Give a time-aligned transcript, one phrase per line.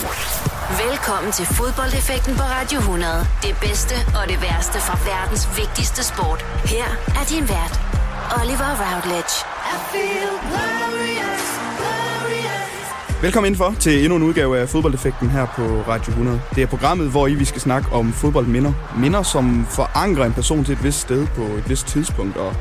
[0.00, 3.12] Velkommen til fodboldeffekten på Radio 100.
[3.42, 6.40] Det bedste og det værste fra verdens vigtigste sport.
[6.74, 6.88] Her
[7.20, 7.74] er din vært,
[8.38, 9.34] Oliver Routledge.
[9.72, 11.46] I feel glorious,
[11.78, 13.22] glorious.
[13.22, 16.40] Velkommen indenfor til endnu en udgave af Fodboldeffekten her på Radio 100.
[16.54, 18.72] Det er programmet, hvor I vi skal snakke om fodboldminder.
[18.98, 22.54] Minder, som forankrer en person til et vist sted på et vist tidspunkt, og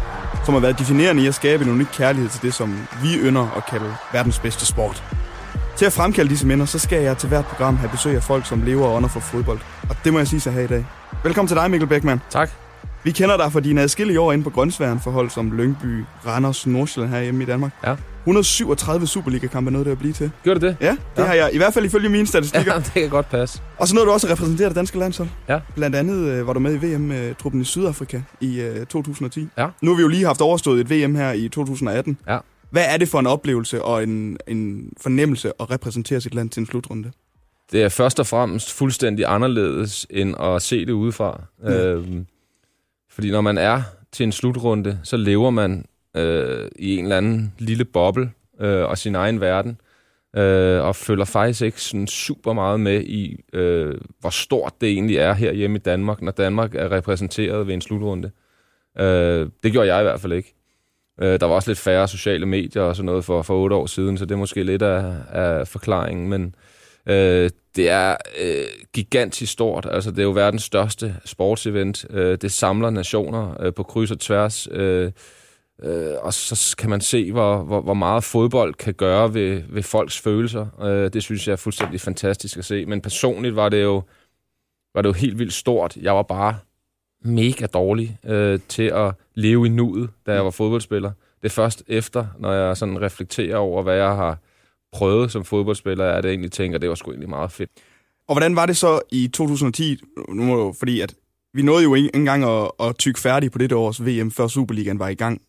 [0.45, 3.47] som har været definerende i at skabe en unik kærlighed til det, som vi ynder
[3.57, 5.03] at kalde verdens bedste sport.
[5.79, 8.45] Til at fremkalde disse minder, så skal jeg til hvert program have besøg af folk,
[8.45, 9.59] som lever under for fodbold.
[9.89, 10.85] Og det må jeg sige så her i dag.
[11.23, 12.21] Velkommen til dig, Mikkel Beckmann.
[12.29, 12.49] Tak.
[13.03, 16.67] Vi kender dig for dine adskillige år inde på Grønsværen for hold som Lyngby, Randers,
[16.67, 17.71] Nordsjælland her hjemme i Danmark.
[17.85, 17.95] Ja.
[18.19, 20.31] 137 Superliga-kampe nåede det at blive til.
[20.43, 20.85] Gjorde det det?
[20.85, 21.23] Ja, det ja.
[21.23, 22.73] har jeg i hvert fald ifølge mine statistikker.
[22.75, 23.61] Ja, det kan godt passe.
[23.77, 25.29] Og så nåede du også at repræsentere det danske landshold.
[25.49, 25.59] Ja.
[25.75, 29.49] Blandt andet øh, var du med i VM-truppen i Sydafrika i øh, 2010.
[29.57, 29.67] Ja.
[29.81, 32.17] Nu har vi jo lige haft overstået et VM her i 2018.
[32.27, 32.37] Ja.
[32.71, 36.61] Hvad er det for en oplevelse og en, en fornemmelse at repræsentere sit land til
[36.61, 37.11] en slutrunde?
[37.71, 41.41] Det er først og fremmest fuldstændig anderledes end at se det udefra.
[41.63, 41.85] Ja.
[41.85, 42.25] Øhm,
[43.09, 45.85] fordi når man er til en slutrunde, så lever man
[46.17, 49.81] øh, i en eller anden lille boble øh, og sin egen verden,
[50.35, 55.17] øh, og følger faktisk ikke sådan super meget med i, øh, hvor stort det egentlig
[55.17, 58.31] er her hjemme i Danmark, når Danmark er repræsenteret ved en slutrunde.
[58.99, 60.55] Øh, det gjorde jeg i hvert fald ikke.
[61.21, 63.85] Øh, der var også lidt færre sociale medier og sådan noget for, for otte år
[63.85, 66.55] siden, så det er måske lidt af, af forklaringen, men
[67.05, 69.87] øh, det er øh, gigantisk stort.
[69.91, 72.05] Altså, det er jo verdens største sportsevent.
[72.09, 74.67] Øh, det samler nationer øh, på kryds og tværs.
[74.71, 75.11] Øh,
[75.83, 79.83] øh, og så kan man se, hvor, hvor, hvor meget fodbold kan gøre ved, ved
[79.83, 80.81] folks følelser.
[80.83, 82.85] Øh, det synes jeg er fuldstændig fantastisk at se.
[82.85, 84.03] Men personligt var det jo,
[84.93, 85.97] var det jo helt vildt stort.
[85.97, 86.57] Jeg var bare
[87.23, 91.11] mega dårlig øh, til at leve i nuet, da jeg var fodboldspiller.
[91.41, 94.37] Det er først efter, når jeg sådan reflekterer over, hvad jeg har
[94.91, 97.69] prøvet som fodboldspiller, at jeg egentlig tænker, at det var sgu egentlig meget fedt.
[98.27, 99.99] Og hvordan var det så i 2010?
[100.29, 101.13] Nu må jo, fordi at
[101.53, 104.99] vi nåede jo ikke engang at, at tykke færdig på det års VM, før Superligaen
[104.99, 105.41] var i gang.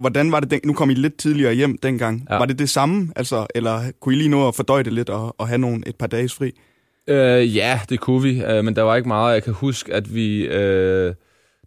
[0.00, 2.26] Hvordan var det, den, nu kom I lidt tidligere hjem dengang.
[2.30, 2.38] Ja.
[2.38, 5.34] Var det det samme, altså, eller kunne I lige nå at fordøje det lidt og,
[5.38, 6.52] og have nogle, et par dages fri?
[7.08, 9.34] Øh, ja, det kunne vi, øh, men der var ikke meget.
[9.34, 11.14] Jeg kan huske, at vi, øh,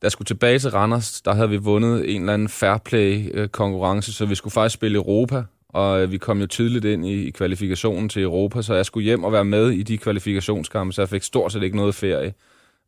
[0.02, 4.26] der skulle tilbage til Randers, der havde vi vundet en eller anden fairplay-konkurrence, øh, så
[4.26, 8.10] vi skulle faktisk spille Europa, og øh, vi kom jo tidligt ind i, i kvalifikationen
[8.10, 11.24] til Europa, så jeg skulle hjem og være med i de kvalifikationskampe, så jeg fik
[11.24, 12.34] stort set ikke noget ferie.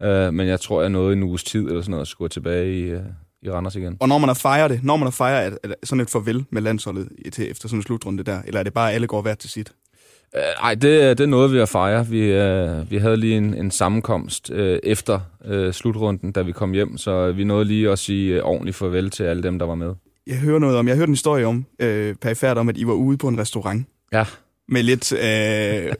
[0.03, 2.79] Øh, men jeg tror, jeg nåede en uges tid eller sådan noget, og skulle tilbage
[2.79, 3.01] i, øh,
[3.41, 3.97] i Randers igen.
[3.99, 7.09] Og når man har fejret det, når man har fejret sådan et farvel med landsholdet
[7.33, 9.49] til, efter sådan en slutrunde der, eller er det bare, at alle går hver til
[9.49, 9.71] sit?
[10.61, 12.07] Nej, uh, det, det nåede vi at fejre.
[12.07, 15.19] Vi, uh, vi havde lige en, en sammenkomst uh, efter
[15.51, 19.09] uh, slutrunden, da vi kom hjem, så vi nåede lige at sige uh, ordentligt farvel
[19.09, 19.93] til alle dem, der var med.
[20.27, 22.93] Jeg hører noget om, jeg hørte en historie om, uh, perifært om, at I var
[22.93, 23.87] ude på en restaurant.
[24.13, 24.25] Ja.
[24.69, 25.19] Med lidt, uh,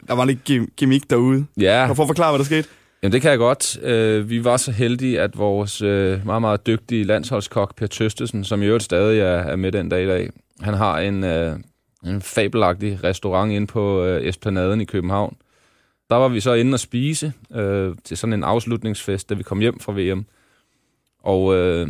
[0.08, 0.40] der var lidt
[0.78, 1.46] gimmick derude.
[1.58, 1.86] Ja.
[1.86, 2.68] For at forklare, hvad der skete.
[3.04, 3.78] Jamen, det kan jeg godt.
[3.78, 8.62] Uh, vi var så heldige, at vores uh, meget, meget dygtige landsholdskok, Per Tøstesen, som
[8.62, 10.30] i øvrigt stadig er, er med den dag i dag,
[10.62, 11.24] han har en...
[11.24, 11.60] Uh,
[12.06, 15.38] en fabelagtig restaurant inde på øh, Esplanaden i København.
[16.10, 19.60] Der var vi så inde og spise øh, til sådan en afslutningsfest, da vi kom
[19.60, 20.26] hjem fra VM.
[21.24, 21.88] Og øh,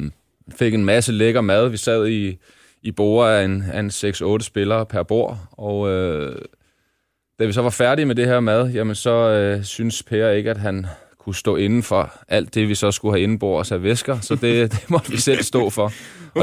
[0.50, 1.70] fik en masse lækker mad.
[1.70, 2.38] Vi sad i,
[2.82, 5.38] i bord af en, en 6-8 spillere per bord.
[5.52, 6.36] Og øh,
[7.40, 10.50] da vi så var færdige med det her mad, jamen så øh, synes Per ikke,
[10.50, 10.86] at han
[11.18, 14.20] kunne stå inden for alt det, vi så skulle have indenbords af væsker.
[14.20, 15.84] Så det, det måtte vi selv stå for.
[15.84, 15.92] Og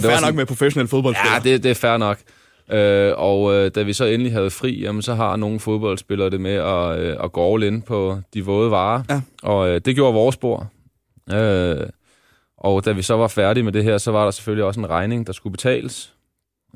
[0.02, 1.34] det var fair nok med professionel fodboldspiller.
[1.34, 2.18] Ja, det, det er fair nok.
[2.72, 6.40] Øh, og øh, da vi så endelig havde fri, jamen, så har nogle fodboldspillere det
[6.40, 9.02] med at, øh, at gå all in på de våde varer.
[9.10, 9.20] Ja.
[9.42, 10.70] Og øh, det gjorde vores spor.
[11.32, 11.86] Øh,
[12.58, 14.90] og da vi så var færdige med det her, så var der selvfølgelig også en
[14.90, 16.14] regning, der skulle betales.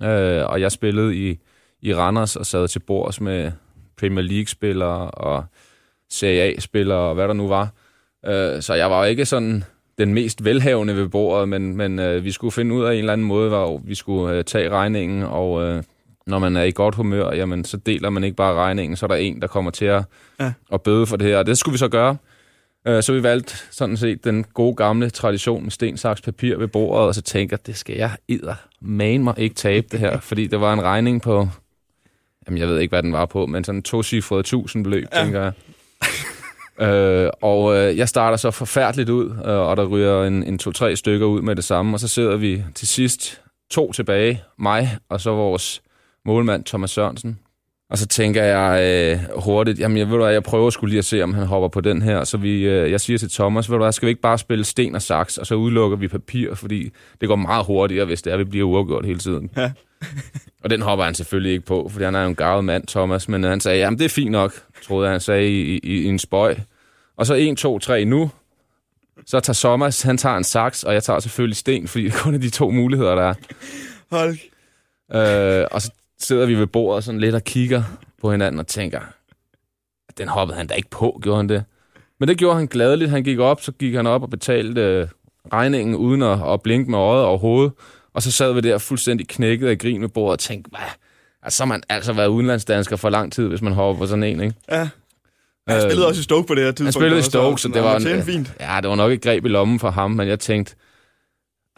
[0.02, 1.38] Øh, og jeg spillede i,
[1.82, 3.52] i Randers og sad til bords med
[3.98, 5.44] Premier League-spillere og
[6.10, 7.68] Serie A-spillere og hvad der nu var.
[8.26, 9.64] Øh, så jeg var ikke sådan
[9.98, 13.12] den mest velhavende ved bordet, men, men øh, vi skulle finde ud af en eller
[13.12, 15.82] anden måde, hvor vi skulle øh, tage regningen, og øh,
[16.26, 19.08] når man er i godt humør, jamen, så deler man ikke bare regningen, så er
[19.08, 20.04] der en, der kommer til at,
[20.40, 20.52] ja.
[20.72, 22.16] at bøde for det her, og det skulle vi så gøre.
[22.86, 26.68] Øh, så vi valgte sådan set den gode gamle tradition med sten, saks, papir ved
[26.68, 30.46] bordet, og så tænker det skal jeg idder man mig ikke tabe det her, fordi
[30.46, 31.48] det var en regning på,
[32.46, 35.22] jamen jeg ved ikke, hvad den var på, men sådan to cifrede tusind beløb, ja.
[35.22, 35.52] tænker jeg.
[36.80, 40.96] Øh, og øh, jeg starter så forfærdeligt ud, øh, og der ryger en, en to-tre
[40.96, 43.40] stykker ud med det samme, og så sidder vi til sidst
[43.70, 45.82] to tilbage, mig og så vores
[46.24, 47.38] målmand Thomas Sørensen.
[47.94, 50.98] Og så tænker jeg øh, hurtigt, jamen jeg, ved du hvad, jeg prøver skulle lige
[50.98, 52.24] at se, om han hopper på den her.
[52.24, 54.64] Så vi, øh, jeg siger til Thomas, ved du hvad, skal vi ikke bare spille
[54.64, 58.32] sten og saks, og så udelukker vi papir, fordi det går meget hurtigere, hvis det
[58.32, 59.50] er, vi bliver uafgjort hele tiden.
[59.56, 59.72] Ja.
[60.64, 63.28] og den hopper han selvfølgelig ikke på, fordi han er jo en gavet mand, Thomas.
[63.28, 64.52] Men han sagde, jamen det er fint nok,
[64.82, 66.56] troede jeg, han sagde i, i, i en spøj.
[67.16, 68.30] Og så 1, 2, 3 nu.
[69.26, 72.34] Så tager Thomas, han tager en saks, og jeg tager selvfølgelig sten, fordi det kun
[72.34, 73.34] er de to muligheder, der er.
[74.10, 74.38] Hold.
[75.14, 75.90] Øh, og så
[76.20, 77.82] sidder vi ved bordet sådan lidt og kigger
[78.20, 79.00] på hinanden og tænker,
[80.18, 81.64] den hoppede han da ikke på, gjorde han det?
[82.20, 83.10] Men det gjorde han gladeligt.
[83.10, 85.08] Han gik op, så gik han op og betalte øh,
[85.52, 87.72] regningen uden at, at blinke med øjet overhovedet.
[88.14, 90.88] Og så sad vi der fuldstændig knækket af grin ved bordet og tænkte, hvad?
[91.42, 94.22] Altså, så har man altså været udenlandsdansker for lang tid, hvis man hopper på sådan
[94.22, 94.54] en, ikke?
[94.70, 94.88] Ja.
[95.68, 96.86] Han spillede også i Stoke på det her tidspunkt.
[96.86, 98.54] Han spillede i Stoke, så det var, en, fint.
[98.60, 100.74] ja, det var nok et greb i lommen for ham, men jeg tænkte,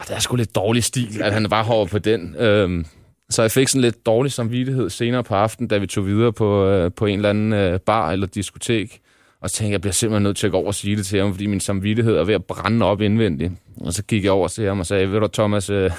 [0.07, 2.35] det er sgu lidt dårlig stil, at han bare hopper på den.
[2.35, 2.85] Øhm,
[3.29, 6.65] så jeg fik sådan lidt dårlig samvittighed senere på aftenen, da vi tog videre på,
[6.65, 9.01] øh, på en eller anden øh, bar eller diskotek.
[9.41, 11.05] Og så tænkte jeg, jeg bliver simpelthen nødt til at gå over og sige det
[11.05, 13.51] til ham, fordi min samvittighed er ved at brænde op indvendigt.
[13.81, 15.91] Og så gik jeg over til ham og sagde, ved du Thomas, øh,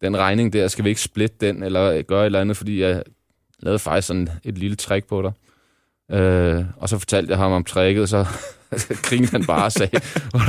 [0.00, 3.02] den regning der, skal vi ikke splitte den, eller gøre et eller andet, fordi jeg
[3.58, 5.32] lavede faktisk sådan et lille trick på dig.
[6.18, 8.26] Øh, og så fortalte jeg ham om tricket, så
[9.06, 10.00] grinede han bare og sagde,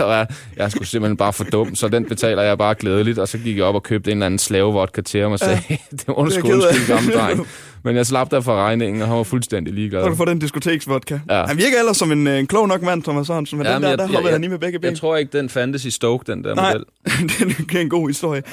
[0.58, 3.20] jeg skulle simpelthen bare for dum, så den betaler jeg bare glædeligt.
[3.20, 5.62] Og så gik jeg op og købte en eller anden slavevodka til ham og sagde,
[5.92, 7.48] det var undskyld, undskyld, gamle dreng.
[7.84, 10.04] Men jeg slap der for regningen, og han var fuldstændig ligeglad.
[10.04, 11.20] Så du får den diskoteksvodka.
[11.30, 11.46] Ja.
[11.46, 13.90] Han virker ellers som en, en klog nok mand, Thomas Sørensen, men ja, den der,
[13.90, 14.90] jeg, der hoppede han i med begge ben.
[14.90, 16.86] Jeg tror ikke, den fandtes i Stoke, den der Nej, model.
[17.70, 18.44] det er en god historie.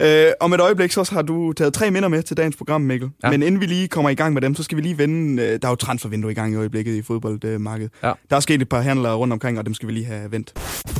[0.00, 0.26] Ja.
[0.26, 3.10] Øh, om et øjeblik, så har du taget tre minder med til dagens program, Mikkel.
[3.24, 3.30] Ja.
[3.30, 5.42] Men inden vi lige kommer i gang med dem, så skal vi lige vende...
[5.42, 7.92] Øh, der er jo transfervindue i gang i øjeblikket i fodboldmarkedet.
[8.02, 8.12] Ja.
[8.30, 10.52] Der er sket et par handlere rundt omkring, og dem skal vi lige have vendt.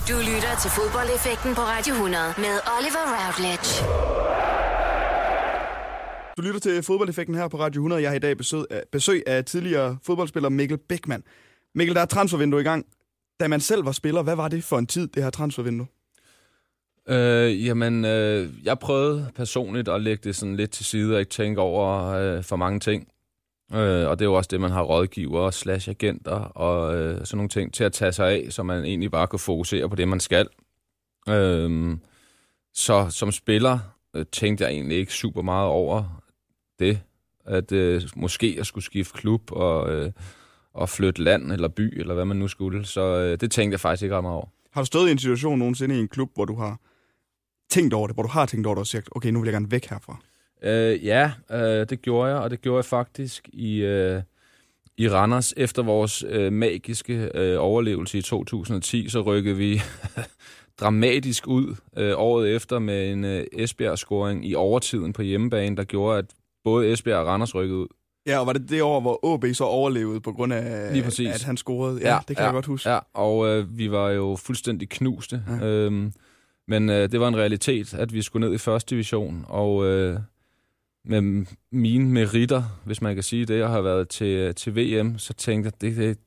[0.08, 3.84] Du lytter til fodboldeffekten på Radio 100 med Oliver Routledge.
[6.40, 8.02] Du lytter til fodboldeffekten her på Radio 100.
[8.02, 11.22] Jeg har i dag besøg af, besøg af tidligere fodboldspiller Mikkel Bækman.
[11.74, 12.86] Mikkel, der er transfervindue i gang.
[13.40, 15.86] Da man selv var spiller, hvad var det for en tid, det her transfervindue?
[17.08, 21.30] Øh, jamen, øh, jeg prøvede personligt at lægge det sådan lidt til side og ikke
[21.30, 23.08] tænke over øh, for mange ting.
[23.72, 27.36] Øh, og det er jo også det, man har rådgiver slash agenter og øh, sådan
[27.36, 30.08] nogle ting til at tage sig af, så man egentlig bare kan fokusere på det,
[30.08, 30.48] man skal.
[31.28, 31.96] Øh,
[32.74, 33.78] så som spiller
[34.14, 36.19] øh, tænkte jeg egentlig ikke super meget over
[36.80, 37.00] det,
[37.46, 40.12] at øh, måske jeg skulle skifte klub og, øh,
[40.74, 42.84] og flytte land eller by, eller hvad man nu skulle.
[42.84, 44.46] Så øh, det tænkte jeg faktisk ikke ret meget over.
[44.70, 46.78] Har du stået i en situation nogensinde i en klub, hvor du har
[47.70, 49.52] tænkt over det, hvor du har tænkt over det og sagt, okay, nu vil jeg
[49.52, 50.16] gerne væk herfra?
[50.62, 54.22] Øh, ja, øh, det gjorde jeg, og det gjorde jeg faktisk i, øh,
[54.96, 55.54] i Randers.
[55.56, 59.80] Efter vores øh, magiske øh, overlevelse i 2010, så rykkede vi
[60.80, 66.18] dramatisk ud øh, året efter med en øh, Esbjerg-scoring i overtiden på hjemmebane, der gjorde,
[66.18, 66.26] at
[66.64, 67.86] både Esbjerg og Randers rykkede ud.
[68.26, 71.28] Ja, og var det det år, hvor AB så overlevede på grund af, Lige præcis.
[71.28, 72.00] at han scorede?
[72.00, 72.90] Ja, ja det kan ja, jeg godt huske.
[72.90, 75.42] Ja, og øh, vi var jo fuldstændig knuste.
[75.48, 75.54] Ja.
[75.54, 75.64] Ja.
[75.64, 76.12] Øhm,
[76.68, 80.18] men øh, det var en realitet, at vi skulle ned i første division, og øh,
[81.04, 85.32] med mine meritter, hvis man kan sige det, jeg har været til, til VM, så
[85.32, 86.18] tænkte jeg, det, det,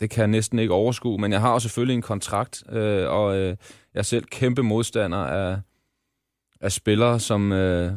[0.00, 1.18] det kan jeg næsten ikke overskue.
[1.18, 3.48] Men jeg har jo selvfølgelig en kontrakt, øh, og øh,
[3.94, 5.60] jeg er selv kæmpe modstander af,
[6.60, 7.92] af spillere, som, øh,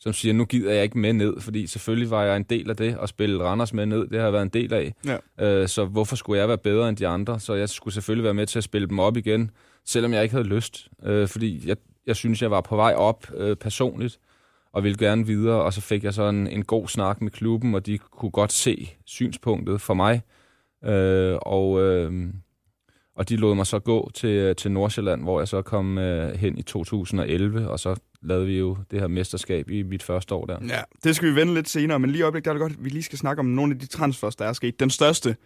[0.00, 2.76] som siger, nu gider jeg ikke med ned, fordi selvfølgelig var jeg en del af
[2.76, 4.94] det, at spille Randers med ned, det har jeg været en del af.
[5.04, 5.46] Ja.
[5.46, 7.40] Øh, så hvorfor skulle jeg være bedre end de andre?
[7.40, 9.50] Så jeg skulle selvfølgelig være med til at spille dem op igen,
[9.84, 10.88] selvom jeg ikke havde lyst.
[11.04, 11.76] Øh, fordi jeg,
[12.06, 14.18] jeg synes, jeg var på vej op øh, personligt,
[14.72, 17.74] og ville gerne videre, og så fik jeg så en, en god snak med klubben,
[17.74, 20.22] og de kunne godt se synspunktet for mig.
[20.84, 22.32] Øh, og, øh,
[23.16, 26.58] og de lod mig så gå til, til Nordsjælland, hvor jeg så kom øh, hen
[26.58, 30.58] i 2011, og så lavede vi jo det her mesterskab i mit første år der.
[30.68, 32.72] Ja, det skal vi vende lidt senere, men lige i øjeblik, der er det godt,
[32.72, 34.80] at vi lige skal snakke om nogle af de transfers, der er sket.
[34.80, 35.36] Den største,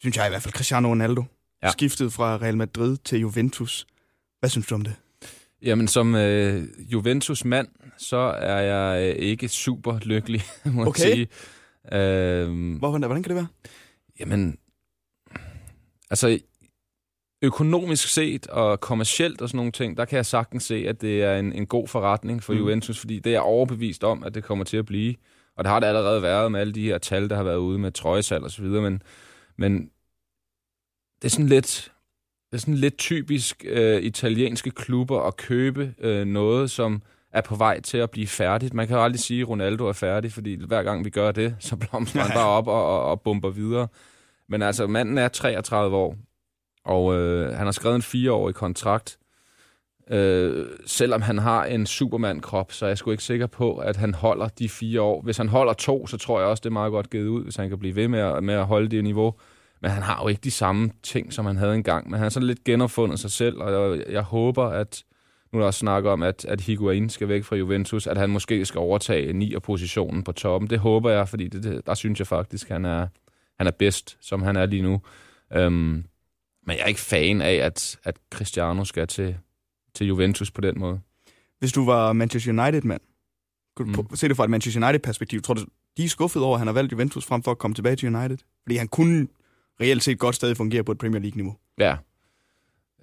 [0.00, 1.24] synes jeg i hvert fald, Cristiano Ronaldo.
[1.62, 1.70] Ja.
[1.70, 3.86] Skiftet fra Real Madrid til Juventus.
[4.40, 4.94] Hvad synes du om det?
[5.62, 11.04] Jamen, som øh, Juventus-mand, så er jeg øh, ikke super lykkelig, må Okay.
[11.04, 11.28] jeg sige.
[11.98, 13.46] Øh, Hvorfor, hvordan kan det være?
[14.20, 14.56] Jamen,
[16.10, 16.38] altså
[17.42, 21.22] økonomisk set og kommercielt og sådan nogle ting, der kan jeg sagtens se, at det
[21.22, 22.58] er en, en god forretning for Mm.
[22.58, 25.14] Juventus, fordi det er jeg overbevist om, at det kommer til at blive.
[25.56, 27.78] Og det har det allerede været med alle de her tal, der har været ude
[27.78, 29.02] med trøjesal og så videre, men,
[29.56, 29.90] men
[31.22, 31.92] det er sådan lidt,
[32.50, 37.02] det er sådan lidt typisk øh, italienske klubber at købe øh, noget, som
[37.32, 38.74] er på vej til at blive færdigt.
[38.74, 41.56] Man kan jo aldrig sige, at Ronaldo er færdig, fordi hver gang vi gør det,
[41.58, 43.88] så blomstrer han bare op og, og, og bomber videre.
[44.48, 46.16] Men altså, manden er 33 år,
[46.86, 49.18] og øh, han har skrevet en fireårig kontrakt.
[50.10, 54.14] Øh, selvom han har en Superman-krop, så er jeg sgu ikke sikker på, at han
[54.14, 55.22] holder de fire år.
[55.22, 57.56] Hvis han holder to, så tror jeg også, det er meget godt givet ud, hvis
[57.56, 59.34] han kan blive ved med at, med at holde det niveau.
[59.80, 62.10] Men han har jo ikke de samme ting, som han havde engang.
[62.10, 65.04] Men han har sådan lidt genopfundet sig selv, og jeg, jeg håber, at
[65.52, 68.30] nu er der også snakker om, at, at Higuain skal væk fra Juventus, at han
[68.30, 70.70] måske skal overtage 9 positionen på toppen.
[70.70, 73.06] Det håber jeg, fordi det, det, der synes jeg faktisk, han er,
[73.58, 75.00] han er bedst, som han er lige nu.
[75.52, 76.04] Øhm,
[76.66, 79.36] men jeg er ikke fan af, at, at Cristiano skal til,
[79.94, 81.00] til Juventus på den måde.
[81.58, 83.00] Hvis du var Manchester United-mand,
[83.76, 84.16] kunne du mm.
[84.16, 85.64] se det fra et Manchester United-perspektiv, tror du,
[85.96, 88.14] de er skuffet over, at han har valgt Juventus frem for at komme tilbage til
[88.14, 88.38] United?
[88.62, 89.28] Fordi han kunne
[89.80, 91.56] reelt set godt stadig fungere på et Premier League-niveau.
[91.78, 91.96] Ja.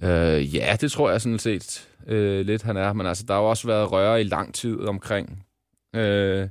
[0.04, 2.94] Øh, ja, det tror jeg sådan set øh, lidt, han er.
[2.94, 5.46] Men altså, der har jo også været røre i lang tid omkring
[5.96, 6.50] øh,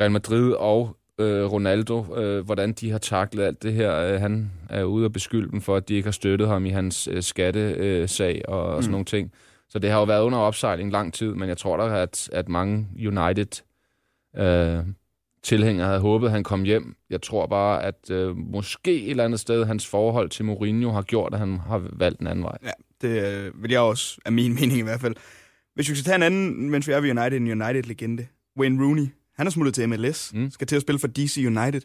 [0.00, 3.96] Real Madrid og øh, Ronaldo, øh, hvordan de har taklet alt det her.
[3.96, 6.70] Øh, han er ude og beskylde dem for, at de ikke har støttet ham i
[6.70, 8.92] hans øh, skattesag og, og sådan mm.
[8.92, 9.32] nogle ting.
[9.68, 12.48] Så det har jo været under opsejling lang tid, men jeg tror da, at, at
[12.48, 13.62] mange United
[14.36, 14.84] øh,
[15.42, 16.96] tilhængere havde håbet, at han kom hjem.
[17.10, 21.02] Jeg tror bare, at øh, måske et eller andet sted hans forhold til Mourinho har
[21.02, 22.58] gjort, at han har valgt en anden vej.
[22.64, 22.70] Ja,
[23.02, 25.14] det øh, vil jeg også, af min mening i hvert fald.
[25.74, 28.26] Hvis vi skal tage en anden, mens vi er ved United, en United-legende.
[28.58, 29.06] Wayne Rooney.
[29.36, 30.32] Han er smuttet til MLS.
[30.34, 30.50] Mm.
[30.50, 31.80] Skal til at spille for DC United.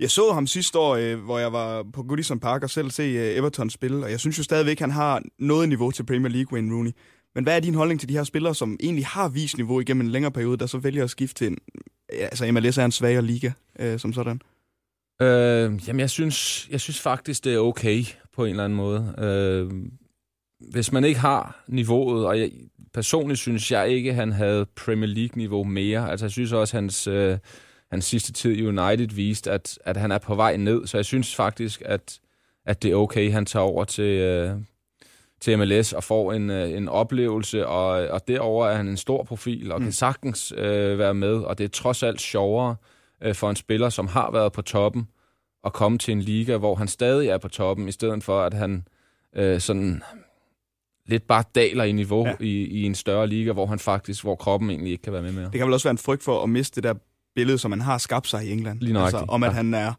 [0.00, 3.02] Jeg så ham sidste år, øh, hvor jeg var på Goodison Park og selv se
[3.02, 6.52] øh, Everton spille, og jeg synes jo stadigvæk, han har noget niveau til Premier League,
[6.52, 6.90] Wayne Rooney.
[7.34, 10.06] Men hvad er din holdning til de her spillere, som egentlig har vist niveau igennem
[10.06, 11.58] en længere periode, der så vælger at skifte til en...
[12.08, 14.40] Altså, MLS er en svagere liga, øh, som sådan.
[15.22, 19.14] Øh, jamen, jeg synes, jeg synes faktisk, det er okay på en eller anden måde.
[19.18, 19.70] Øh,
[20.60, 22.50] hvis man ikke har niveauet, og jeg,
[22.94, 26.10] personligt synes jeg ikke, han havde Premier League-niveau mere.
[26.10, 27.38] Altså, jeg synes også, hans, øh,
[27.90, 30.86] hans sidste tid i United viste, at, at han er på vej ned.
[30.86, 32.20] Så jeg synes faktisk, at,
[32.66, 34.56] at det er okay, han tager over til, øh,
[35.40, 39.24] til MLS og får en, øh, en oplevelse, og, og derover er han en stor
[39.24, 39.84] profil og mm.
[39.84, 42.76] kan sagtens øh, være med, og det er trods alt sjovere
[43.22, 45.08] øh, for en spiller, som har været på toppen,
[45.64, 48.54] at komme til en liga, hvor han stadig er på toppen, i stedet for at
[48.54, 48.84] han
[49.36, 50.02] øh, sådan
[51.08, 52.34] lidt bare daler i niveau ja.
[52.40, 55.32] i, i en større liga, hvor han faktisk, hvor kroppen egentlig ikke kan være med
[55.32, 55.44] mere.
[55.44, 56.94] Det kan vel også være en frygt for at miste det der
[57.34, 58.80] billede, som man har skabt sig i England.
[58.80, 59.54] Lige altså, om at ja.
[59.54, 59.92] han er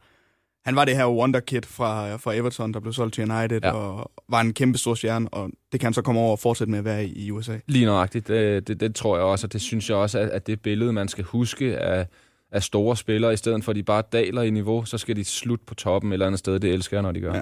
[0.65, 3.71] han var det her wonder kid fra, fra Everton, der blev solgt til United, ja.
[3.71, 6.71] og var en kæmpe stor stjerne, og det kan han så komme over og fortsætte
[6.71, 7.57] med at være i, i USA.
[7.67, 8.27] Lige nøjagtigt.
[8.27, 10.93] Det, det, det tror jeg også, og det synes jeg også, at, at det billede,
[10.93, 12.07] man skal huske af,
[12.51, 15.25] af store spillere, i stedet for at de bare daler i niveau, så skal de
[15.25, 16.59] slutte på toppen et eller andet sted.
[16.59, 17.35] Det elsker jeg, når de gør.
[17.35, 17.41] Ja.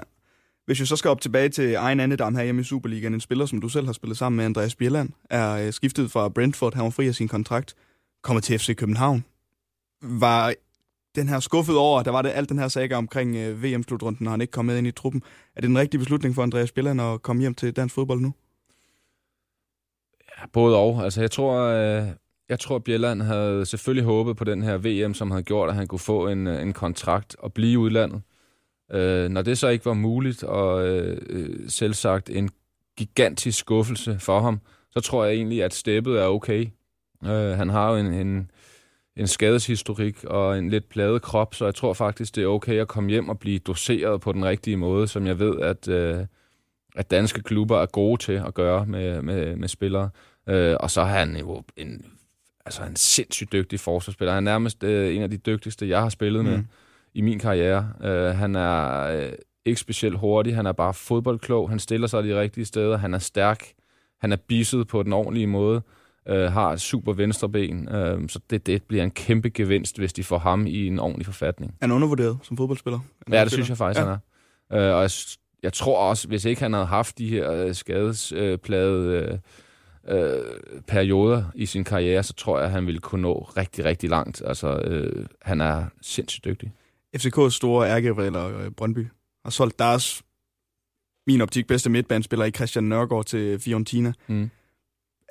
[0.68, 3.46] Hvis vi så skal op tilbage til egen andedam her hjemme i Superligaen, en spiller,
[3.46, 6.84] som du selv har spillet sammen med, Andreas Bjelland, er øh, skiftet fra Brentford, han
[6.84, 7.74] var fri af sin kontrakt,
[8.22, 9.24] kommer til FC København.
[10.02, 10.54] Var
[11.14, 14.30] den her skuffet over, der var det alt den her saga omkring øh, VM-slutrunden, når
[14.30, 15.22] han ikke kom med ind i truppen.
[15.56, 18.34] Er det den rigtige beslutning for Andreas Bjelland at komme hjem til dansk fodbold nu?
[20.38, 21.04] Ja, både og.
[21.04, 22.08] Altså, jeg tror, øh,
[22.48, 25.86] jeg tror, Bjelland havde selvfølgelig håbet på den her VM, som havde gjort, at han
[25.86, 28.22] kunne få en, øh, en kontrakt og blive udlandet.
[28.92, 32.50] Øh, når det så ikke var muligt, og øh, øh selv sagt en
[32.98, 36.66] gigantisk skuffelse for ham, så tror jeg egentlig, at steppet er okay.
[37.24, 38.50] Øh, han har jo en, en,
[39.16, 42.88] en skadeshistorik og en lidt pladet krop, så jeg tror faktisk, det er okay at
[42.88, 46.26] komme hjem og blive doseret på den rigtige måde, som jeg ved, at, øh,
[46.96, 50.10] at danske klubber er gode til at gøre med, med, med spillere.
[50.48, 52.04] Øh, og så har han jo en,
[52.66, 54.34] altså en sindssygt dygtig forsvarsspiller.
[54.34, 56.66] Han er nærmest øh, en af de dygtigste, jeg har spillet mm
[57.18, 57.92] i min karriere.
[58.02, 59.32] Øh, han er øh,
[59.64, 63.18] ikke specielt hurtig, han er bare fodboldklog, han stiller sig de rigtige steder, han er
[63.18, 63.64] stærk,
[64.20, 65.82] han er bisset på den ordentlige måde,
[66.28, 70.24] øh, har et super venstreben, øh, så det, det bliver en kæmpe gevinst, hvis de
[70.24, 71.72] får ham i en ordentlig forfatning.
[71.80, 73.00] Er han undervurderet som fodboldspiller?
[73.32, 74.06] Ja, det synes jeg faktisk, ja.
[74.06, 74.18] han
[74.70, 74.90] er.
[74.90, 75.10] Øh, og jeg,
[75.62, 79.40] jeg tror også, hvis ikke han havde haft de her øh, skadesplade
[80.08, 80.42] øh, øh,
[80.86, 84.42] perioder i sin karriere, så tror jeg, at han ville kunne nå rigtig, rigtig langt.
[84.46, 86.72] Altså, øh, han er sindssygt dygtig.
[87.16, 89.06] FCK's store ærgerivaler øh, Brøndby
[89.44, 90.22] har solgt deres,
[91.26, 94.12] min optik, bedste midtbanespiller i Christian Nørgaard til Fiorentina.
[94.26, 94.50] Mm.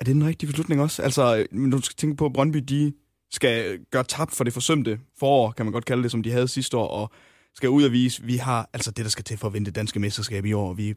[0.00, 1.02] Er det en rigtig beslutning også?
[1.02, 2.92] Altså, du skal tænke på, at Brøndby, de
[3.30, 6.48] skal gøre tabt for det forsømte forår, kan man godt kalde det, som de havde
[6.48, 7.10] sidste år, og
[7.54, 9.74] skal ud og vise, vi har altså det, der skal til for at vinde det
[9.74, 10.72] danske mesterskab i år.
[10.72, 10.94] Vi,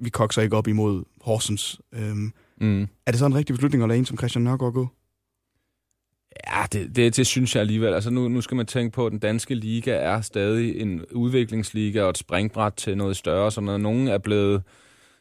[0.00, 1.80] vi kokser ikke op imod Horsens.
[1.92, 2.82] Øhm, mm.
[2.82, 4.88] Er det så en rigtig beslutning at lade en som Christian Nørgaard gå?
[6.46, 7.94] Ja, det, det, det synes jeg alligevel.
[7.94, 12.02] Altså nu, nu skal man tænke på, at den danske liga er stadig en udviklingsliga
[12.02, 13.50] og et springbræt til noget større.
[13.50, 14.62] Så når nogen er blevet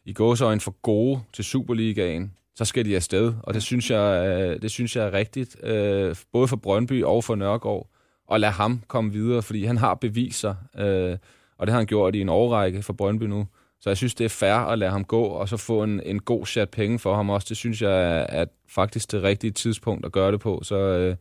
[0.06, 3.34] i gåsøjne for gode til Superligaen, så skal de afsted.
[3.44, 7.24] Og det synes jeg, øh, det synes jeg er rigtigt, øh, både for Brøndby og
[7.24, 7.90] for Nørgaard,
[8.32, 11.18] at lade ham komme videre, fordi han har beviser, sig, øh,
[11.58, 13.48] og det har han gjort i en årrække for Brøndby nu.
[13.82, 16.20] Så jeg synes, det er fair at lade ham gå, og så få en, en
[16.20, 17.46] god chat penge for ham også.
[17.50, 20.60] Det synes jeg er, er faktisk det rigtige tidspunkt at gøre det på.
[20.64, 21.16] Så øh,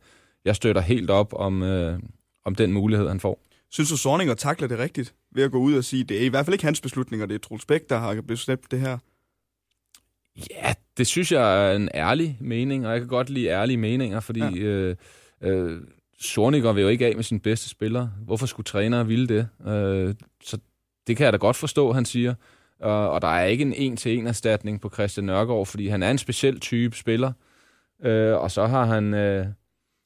[0.45, 1.99] jeg støtter helt op om, øh,
[2.45, 3.45] om den mulighed, han får.
[3.71, 6.27] Synes du, Sorninger takler det rigtigt ved at gå ud og sige, det er i
[6.27, 8.97] hvert fald ikke hans beslutninger, det er Troels Bæk, der har bestemt det her?
[10.51, 14.19] Ja, det synes jeg er en ærlig mening, og jeg kan godt lide ærlige meninger,
[14.19, 14.51] fordi ja.
[14.51, 14.95] øh,
[15.41, 15.81] øh,
[16.19, 18.07] Sorniger vil jo ikke af med sin bedste spiller.
[18.25, 19.47] Hvorfor skulle trænere ville det?
[19.67, 20.57] Øh, så
[21.09, 22.33] det kan jeg da godt forstå, han siger.
[22.79, 26.17] Og, og der er ikke en en-til-en erstatning på Christian Nørgaard, fordi han er en
[26.17, 27.31] speciel type spiller.
[28.03, 29.13] Øh, og så har han...
[29.13, 29.45] Øh,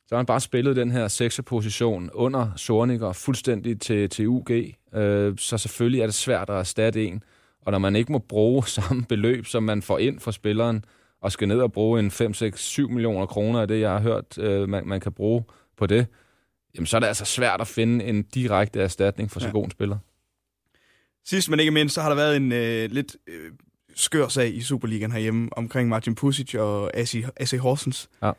[0.07, 4.51] så har han bare spillet den her sekserposition under Sorniger fuldstændig til, til UG.
[4.93, 7.24] Øh, så selvfølgelig er det svært at erstatte en.
[7.62, 10.86] Og når man ikke må bruge samme beløb, som man får ind for spilleren,
[11.22, 14.00] og skal ned og bruge en 5, 6, 7 millioner kroner af det, jeg har
[14.00, 15.43] hørt, øh, man, man kan bruge
[15.77, 16.07] på det,
[16.75, 19.51] jamen så er det altså svært at finde en direkte erstatning for så ja.
[19.51, 19.98] god en spiller.
[21.25, 23.51] Sidst men ikke mindst, så har der været en øh, lidt øh,
[23.96, 28.10] skør sag i Superligaen herhjemme omkring Martin Pusic og AC Horsens.
[28.24, 28.32] Ja.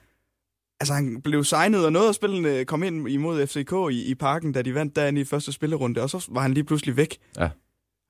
[0.81, 4.53] Altså, han blev signet og noget af spillene kom ind imod FCK i, i parken,
[4.53, 7.19] da de vandt derinde i første spillerunde, og så var han lige pludselig væk.
[7.39, 7.49] Ja.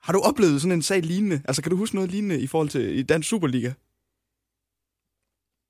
[0.02, 1.42] Har du oplevet sådan en sag lignende?
[1.44, 3.72] Altså, kan du huske noget lignende i forhold til i Dansk Superliga?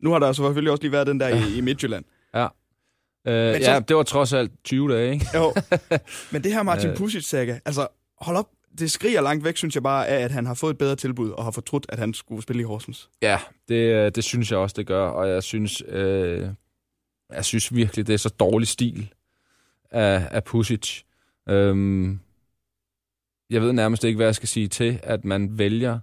[0.03, 2.05] Nu har der altså selvfølgelig også lige været den der i, i Midtjylland.
[2.35, 2.49] Ja.
[3.27, 5.27] Øh, så, ja, det var trods alt 20 dage, ikke?
[5.35, 5.55] jo.
[6.33, 6.97] Men det her Martin øh.
[6.97, 7.87] Pusic-saga, altså,
[8.21, 10.79] hold op, det skriger langt væk, synes jeg bare, af, at han har fået et
[10.79, 13.11] bedre tilbud, og har fortrudt, at han skulle spille i Horsens.
[13.23, 13.39] Ja,
[13.69, 16.49] det, øh, det synes jeg også, det gør, og jeg synes, øh,
[17.33, 19.13] jeg synes virkelig, det er så dårlig stil
[19.91, 21.03] af, af Pusic.
[21.49, 22.21] Øhm,
[23.51, 25.99] jeg ved nærmest ikke, hvad jeg skal sige til, at man vælger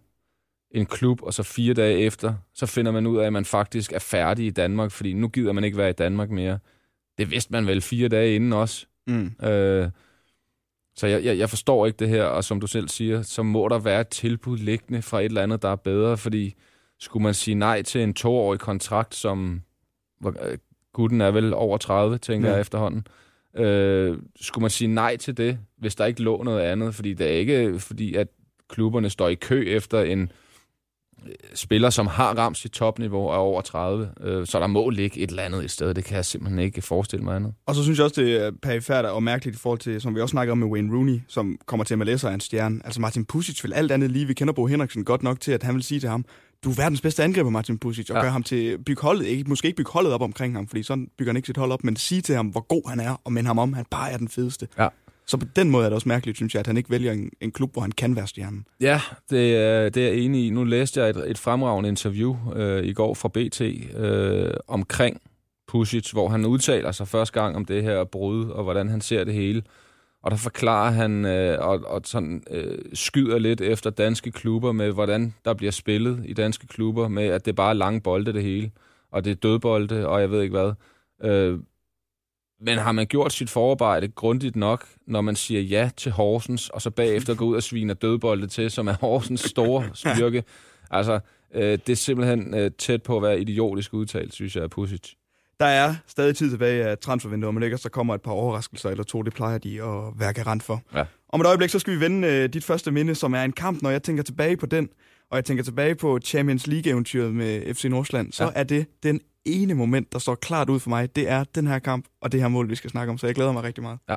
[0.72, 3.94] en klub, og så fire dage efter, så finder man ud af, at man faktisk
[3.94, 6.60] er færdig i Danmark, fordi nu gider man ikke være i Danmark mere.
[7.18, 8.86] Det vidste man vel fire dage inden også.
[9.08, 9.32] Mm.
[9.44, 9.90] Øh,
[11.02, 13.68] så jeg, jeg, jeg forstår ikke det her, og som du selv siger, så må
[13.68, 16.56] der være et tilbud liggende fra et eller andet, der er bedre, fordi
[17.00, 19.62] skulle man sige nej til en toårig kontrakt, som
[20.26, 20.58] øh,
[20.94, 22.54] gutten er vel over 30, tænker ja.
[22.54, 23.08] jeg efterhånden,
[23.56, 26.96] øh, skulle man sige nej til det, hvis der ikke lå noget andet?
[26.96, 28.28] Fordi det er ikke fordi, at
[28.70, 30.32] klubberne står i kø efter en
[31.54, 34.10] spiller, som har ramt sit topniveau og er over 30.
[34.22, 35.96] Øh, så der må ligge et eller andet i stedet.
[35.96, 37.54] Det kan jeg simpelthen ikke forestille mig andet.
[37.66, 40.22] Og så synes jeg også, det er perifært og mærkeligt i forhold til, som vi
[40.22, 42.82] også snakker om med Wayne Rooney, som kommer til MLS og er en stjerne.
[42.86, 44.26] Altså Martin Pusic vil alt andet lige.
[44.26, 46.26] Vi kender Bo Henriksen godt nok til, at han vil sige til ham,
[46.64, 48.22] du er verdens bedste angriber, Martin Pusic, og ja.
[48.22, 51.08] gør ham til bygge holdet, ikke, måske ikke bygge holdet op omkring ham, fordi sådan
[51.18, 53.34] bygger han ikke sit hold op, men sige til ham, hvor god han er, og
[53.34, 54.68] minde ham om, at han bare er den fedeste.
[54.78, 54.88] Ja.
[55.32, 57.30] Så på den måde er det også mærkeligt, synes jeg, at han ikke vælger en,
[57.42, 58.66] en klub, hvor han kan være stjernen.
[58.82, 60.50] Ja, det, er, det er jeg enig i.
[60.50, 63.62] Nu læste jeg et, et fremragende interview øh, i går fra BT
[63.98, 65.22] øh, omkring
[65.68, 69.24] Pusic, hvor han udtaler sig første gang om det her brud, og hvordan han ser
[69.24, 69.64] det hele.
[70.24, 74.92] Og der forklarer han øh, og, og sådan, øh, skyder lidt efter danske klubber med,
[74.92, 78.44] hvordan der bliver spillet i danske klubber, med at det bare er lange bolde det
[78.44, 78.72] hele,
[79.12, 80.74] og det er dødbolde, og jeg ved ikke hvad.
[81.24, 81.60] Øh,
[82.62, 86.82] men har man gjort sit forarbejde grundigt nok, når man siger ja til Horsens, og
[86.82, 90.44] så bagefter går ud og sviner dødbolde til, som er Horsens store styrke?
[90.94, 91.20] Altså,
[91.54, 95.14] øh, det er simpelthen øh, tæt på at være idiotisk udtalt, synes jeg, af Pusic.
[95.60, 99.04] Der er stadig tid tilbage af transfervinduet, men ikke så kommer et par overraskelser eller
[99.04, 99.22] to.
[99.22, 100.82] Det plejer de at være garant for.
[100.96, 101.04] Ja.
[101.30, 103.82] Om et øjeblik, så skal vi vende øh, dit første minde, som er en kamp.
[103.82, 104.90] Når jeg tænker tilbage på den,
[105.32, 108.50] og jeg tænker tilbage på Champions League-eventyret med FC Nordsjælland, så ja.
[108.56, 111.16] er det den ene moment, der står klart ud for mig.
[111.16, 113.18] Det er den her kamp, og det her mål, vi skal snakke om.
[113.18, 114.00] Så jeg glæder mig rigtig meget.
[114.10, 114.16] Ja.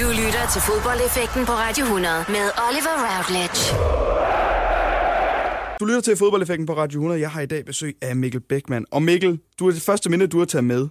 [0.00, 3.60] Du lytter til fodboldeffekten på Radio 100 med Oliver Routledge.
[5.80, 7.20] Du lytter til fodboldeffekten på Radio 100.
[7.20, 8.86] Jeg har i dag besøg af Mikkel Beckmann.
[8.90, 10.88] Og Mikkel, du er det første minde, du har taget med.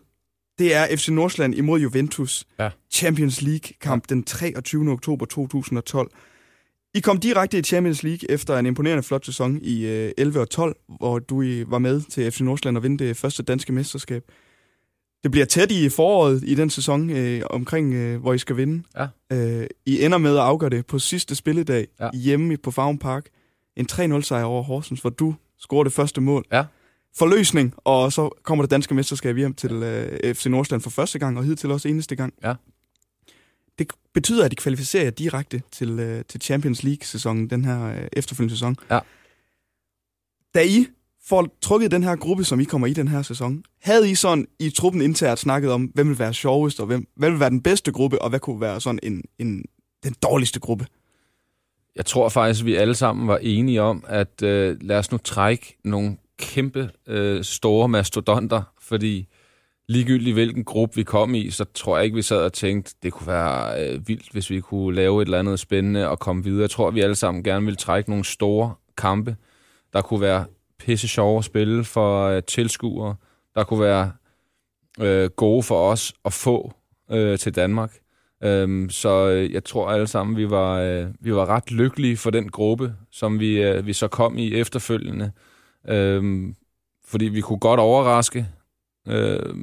[0.59, 2.45] Det er FC Nordsjælland imod Juventus.
[2.59, 2.69] Ja.
[2.91, 4.15] Champions League-kamp ja.
[4.15, 4.91] den 23.
[4.91, 6.11] oktober 2012.
[6.95, 10.49] I kom direkte i Champions League efter en imponerende flot sæson i 11 øh, og
[10.49, 14.23] 12, hvor du var med til FC Nordsjælland og vinde det første danske mesterskab.
[15.23, 18.83] Det bliver tæt i foråret i den sæson øh, omkring, øh, hvor I skal vinde.
[18.97, 19.07] Ja.
[19.31, 22.09] Øh, I ender med at afgøre det på sidste spilledag ja.
[22.13, 23.25] hjemme på Farm Park
[23.75, 26.45] en 3-0 sejr over Horsens, hvor du scorer det første mål.
[26.51, 26.65] Ja.
[27.15, 31.37] Forløsning, og så kommer det danske mesterskab hjem til øh, FC Nordsjælland for første gang,
[31.37, 32.33] og hidtil også eneste gang.
[32.43, 32.53] Ja.
[33.79, 38.07] Det betyder, at de kvalificerer jer direkte til, øh, til Champions League-sæsonen, den her øh,
[38.13, 38.75] efterfølgende sæson.
[38.91, 38.99] Ja.
[40.55, 40.87] Da I
[41.25, 44.47] får trukket den her gruppe, som I kommer i den her sæson, havde I sådan
[44.59, 47.61] i truppen internt snakket om, hvem vil være sjovest, og hvem, hvad vil være den
[47.61, 49.65] bedste gruppe, og hvad kunne være sådan en, en,
[50.03, 50.85] den dårligste gruppe?
[51.95, 55.17] Jeg tror faktisk, at vi alle sammen var enige om, at øh, lad os nu
[55.17, 59.27] trække nogle kæmpe øh, store mastodonter, fordi
[59.89, 63.13] ligegyldigt hvilken gruppe vi kom i, så tror jeg ikke, vi sad og tænkte, det
[63.13, 66.61] kunne være øh, vildt, hvis vi kunne lave et eller andet spændende og komme videre.
[66.61, 69.35] Jeg tror, vi alle sammen gerne ville trække nogle store kampe,
[69.93, 70.45] der kunne være
[70.79, 73.15] pisse sjove at spille for øh, tilskuere,
[73.55, 74.11] der kunne være
[74.99, 76.73] øh, gode for os at få
[77.11, 77.97] øh, til Danmark.
[78.43, 82.29] Øhm, så øh, jeg tror alle sammen, vi var, øh, vi var ret lykkelige for
[82.29, 85.31] den gruppe, som vi, øh, vi så kom i efterfølgende.
[85.87, 86.55] Øhm,
[87.05, 88.47] fordi vi kunne godt overraske,
[89.07, 89.55] øh,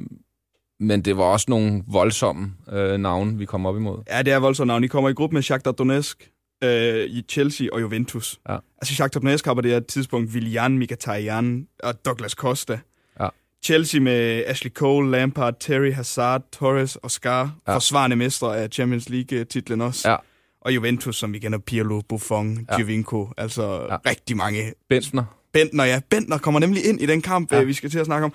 [0.79, 4.03] men det var også nogle voldsomme øh, navne, vi kom op imod.
[4.09, 4.85] Ja, det er voldsomme navne.
[4.85, 6.31] I kommer i gruppe med Shakhtar Donetsk,
[6.63, 8.39] øh, i Chelsea og Juventus.
[8.49, 8.57] Ja.
[8.81, 12.79] Altså Shakhtar Donetsk har på det her tidspunkt Willian, Mkhitaryan og Douglas Costa.
[13.19, 13.27] Ja.
[13.65, 17.55] Chelsea med Ashley Cole, Lampard, Terry, Hazard, Torres og Scar.
[17.67, 17.75] Ja.
[17.75, 20.09] Forsvarende mestre af Champions League-titlen også.
[20.09, 20.15] Ja.
[20.61, 22.75] Og Juventus, som vi kender, Pirlo, Buffon, ja.
[22.75, 23.29] Giovinco.
[23.37, 23.97] Altså ja.
[24.09, 24.73] rigtig mange.
[24.89, 25.23] Bentner.
[25.53, 26.01] Bentner, ja.
[26.09, 27.63] Bentner kommer nemlig ind i den kamp, ja.
[27.63, 28.33] vi skal til at snakke om.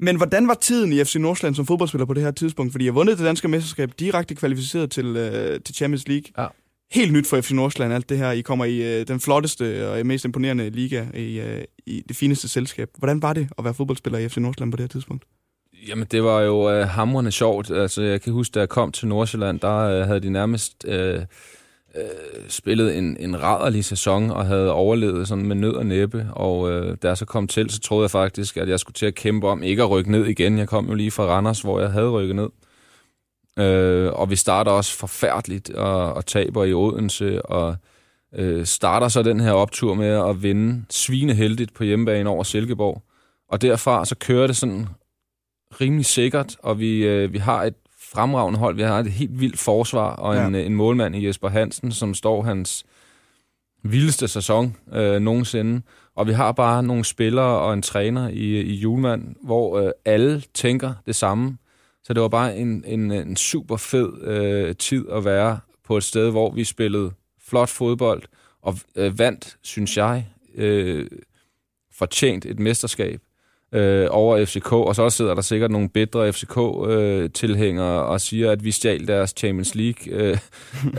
[0.00, 2.72] Men hvordan var tiden i FC Nordsjælland som fodboldspiller på det her tidspunkt?
[2.72, 6.32] Fordi jeg vundet det danske mesterskab, direkte kvalificeret til, øh, til Champions League.
[6.38, 6.46] Ja.
[6.92, 8.30] Helt nyt for FC Nordsjælland, alt det her.
[8.30, 12.48] I kommer i øh, den flotteste og mest imponerende liga, i, øh, i det fineste
[12.48, 12.88] selskab.
[12.98, 15.24] Hvordan var det at være fodboldspiller i FC Nordsjælland på det her tidspunkt?
[15.88, 17.70] Jamen, det var jo øh, hamrende sjovt.
[17.70, 21.22] Altså, jeg kan huske, da jeg kom til Nordsjælland, der øh, havde de nærmest øh,
[21.96, 26.26] øh, spillet en, en raderlig sæson og havde overlevet sådan med nød og næppe.
[26.32, 29.06] Og øh, da jeg så kom til, så troede jeg faktisk, at jeg skulle til
[29.06, 30.58] at kæmpe om ikke at rykke ned igen.
[30.58, 32.48] Jeg kom jo lige fra Randers, hvor jeg havde rykket ned.
[33.58, 37.76] Øh, og vi starter også forfærdeligt og, og taber i Odense, og
[38.34, 43.02] øh, starter så den her optur med at vinde svineheldigt på hjemmebane over Silkeborg.
[43.48, 44.86] Og derfra så kører det sådan
[45.80, 47.74] rimelig sikkert, og vi, øh, vi har et
[48.14, 48.76] fremragende hold.
[48.76, 50.46] Vi har et helt vildt forsvar, og ja.
[50.46, 52.84] en, en målmand i Jesper Hansen, som står hans
[53.82, 55.82] vildeste sæson øh, nogensinde.
[56.16, 60.42] Og vi har bare nogle spillere og en træner i, i Julemand, hvor øh, alle
[60.54, 61.58] tænker det samme.
[62.04, 66.04] Så det var bare en, en, en super fed øh, tid at være på et
[66.04, 67.12] sted, hvor vi spillede
[67.48, 68.22] flot fodbold
[68.62, 71.06] og øh, vandt, synes jeg, øh,
[71.92, 73.20] fortjent et mesterskab
[73.74, 78.50] øh, over FCK, og så også sidder der sikkert nogle bedre FCK-tilhængere øh, og siger,
[78.50, 80.38] at vi stjal deres Champions League øh,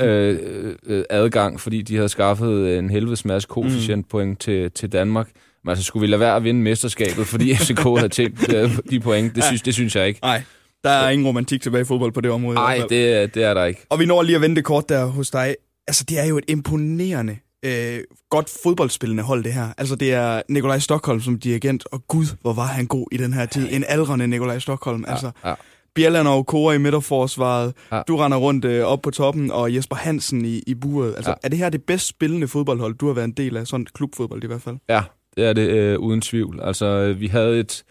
[0.07, 0.39] øh,
[0.85, 4.35] øh, adgang, fordi de havde skaffet en helvedes masse koefficientpoint mm.
[4.35, 5.27] til, til Danmark.
[5.63, 8.99] Men altså, skulle vi lade være at vinde mesterskabet, fordi FCK havde tjent øh, de
[8.99, 9.35] point?
[9.35, 10.19] Det synes, det synes jeg ikke.
[10.23, 10.43] Nej.
[10.83, 12.55] Der er ingen romantik tilbage i fodbold på det område.
[12.55, 13.85] Nej, det, det er der ikke.
[13.89, 15.55] Og vi når lige at vente kort der hos dig.
[15.87, 17.99] Altså, det er jo et imponerende, øh,
[18.29, 19.67] godt fodboldspillende hold, det her.
[19.77, 23.33] Altså, det er Nikolaj Stockholm som dirigent, og gud, hvor var han god i den
[23.33, 23.67] her tid.
[23.71, 25.03] En aldrende Nikolaj Stockholm.
[25.07, 25.53] Ja, altså, ja.
[25.95, 27.73] Bjelland og Kåre i midterforsvaret.
[27.91, 28.01] Ja.
[28.07, 31.13] Du render rundt øh, op på toppen, og Jesper Hansen i, i buret.
[31.15, 31.35] Altså, Ja.
[31.43, 33.67] er det her det bedst spillende fodboldhold, du har været en del af?
[33.67, 34.75] Sådan klubfodbold i hvert fald.
[34.89, 35.01] Ja,
[35.37, 36.59] det er det øh, uden tvivl.
[36.63, 37.83] Altså, øh, vi havde et,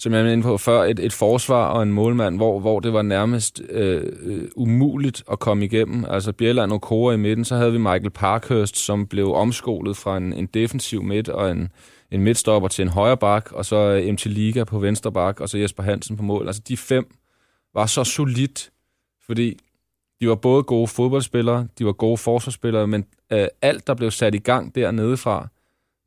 [0.00, 2.92] som jeg var inde på før, et, et forsvar og en målmand, hvor, hvor det
[2.92, 6.04] var nærmest øh, øh, umuligt at komme igennem.
[6.08, 10.16] Altså, Bjelland og Kåre i midten, så havde vi Michael Parkhurst, som blev omskolet fra
[10.16, 11.68] en, en defensiv midt og en,
[12.10, 15.48] en midtstopper til en højre bak, og så øh, MT Liga på venstre bak, og
[15.48, 16.46] så Jesper Hansen på mål.
[16.46, 17.14] Altså, de fem
[17.74, 18.70] var så solidt,
[19.26, 19.58] fordi
[20.20, 24.34] de var både gode fodboldspillere, de var gode forsvarsspillere, men øh, alt, der blev sat
[24.34, 25.48] i gang dernede fra,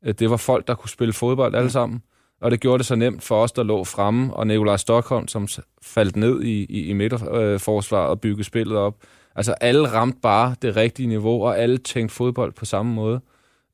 [0.04, 2.02] øh, det var folk, der kunne spille fodbold alle sammen.
[2.44, 5.48] Og det gjorde det så nemt for os, der lå fremme, og Nikolaj Stockholm, som
[5.82, 8.96] faldt ned i, i, i midterforsvaret og byggede spillet op.
[9.36, 13.20] Altså alle ramte bare det rigtige niveau, og alle tænkte fodbold på samme måde.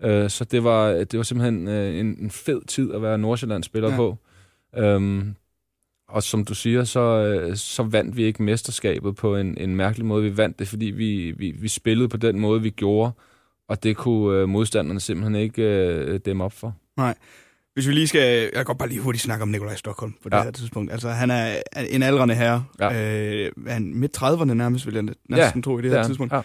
[0.03, 3.91] Øh, så det var, det var simpelthen øh, en, en fed tid at være Nordsjælland-spiller
[3.91, 3.97] Ja.
[3.97, 4.17] på.
[4.77, 5.35] Øhm,
[6.09, 10.07] og som du siger, så, øh, så vandt vi ikke mesterskabet på en, en mærkelig
[10.07, 10.23] måde.
[10.23, 13.13] Vi vandt det, fordi vi, vi, vi spillede på den måde, vi gjorde,
[13.69, 16.75] og det kunne øh, modstanderne simpelthen ikke øh, dæmme op for.
[16.97, 17.15] Nej.
[17.81, 18.41] Hvis vi lige skal...
[18.43, 20.43] Jeg kan godt bare lige hurtigt snakke om Nikolaj Stockholm på det Ja.
[20.43, 20.93] her tidspunkt.
[20.93, 22.65] Altså, han er en aldrende herre.
[22.81, 23.13] Ja.
[23.47, 26.03] Øh, han midt 30'erne nærmest, vil jeg næsten Ja, tro i det, Det her er
[26.03, 26.09] han.
[26.11, 26.33] tidspunkt.
[26.33, 26.41] Ja.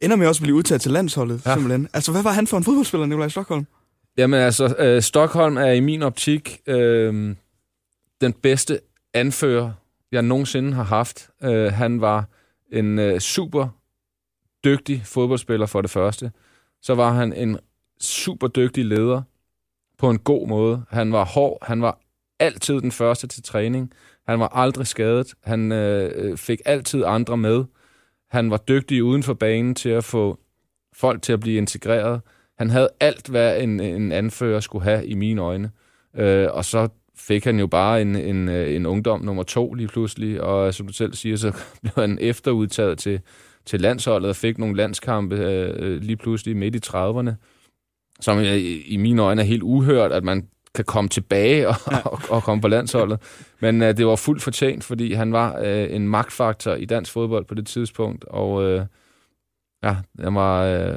[0.00, 1.42] Ender med også at blive udtaget til landsholdet.
[1.46, 1.52] Ja.
[1.54, 1.88] simpelthen.
[1.92, 3.66] Altså, hvad var han for en fodboldspiller, Nikolaj Stockholm?
[4.18, 7.34] Jamen altså, øh, Stockholm er i min optik øh,
[8.20, 8.80] den bedste
[9.14, 9.72] anfører,
[10.12, 11.28] jeg nogensinde har haft.
[11.42, 12.24] Øh, han var
[12.72, 13.68] en øh, super
[14.64, 16.30] dygtig fodboldspiller for det første.
[16.82, 17.58] Så var han en
[18.00, 19.22] super dygtig leder
[19.98, 20.82] på en god måde.
[20.90, 21.98] Han var hård, han var
[22.40, 23.92] altid den første til træning.
[24.28, 25.34] Han var aldrig skadet.
[25.44, 27.64] Han øh, fik altid andre med.
[28.30, 30.38] Han var dygtig uden for banen til at få
[30.96, 32.20] folk til at blive integreret.
[32.58, 35.70] Han havde alt, hvad en, en anfører skulle have i mine øjne.
[36.16, 39.88] Øh, og så fik han jo bare en, en, øh, en ungdom nummer to lige
[39.88, 43.20] pludselig, og som du selv siger, så blev han efterudtaget til,
[43.64, 47.30] til landsholdet og fik nogle landskampe øh, øh, lige pludselig midt i 30'erne,
[48.20, 51.74] som øh, i, i mine øjne er helt uhørt, at man kan komme tilbage og,
[51.90, 51.98] ja.
[51.98, 53.20] og, og komme på landsholdet.
[53.60, 57.44] Men øh, det var fuldt fortjent, fordi han var øh, en magtfaktor i dansk fodbold
[57.44, 58.86] på det tidspunkt, og øh,
[59.82, 60.94] ja, han var, øh,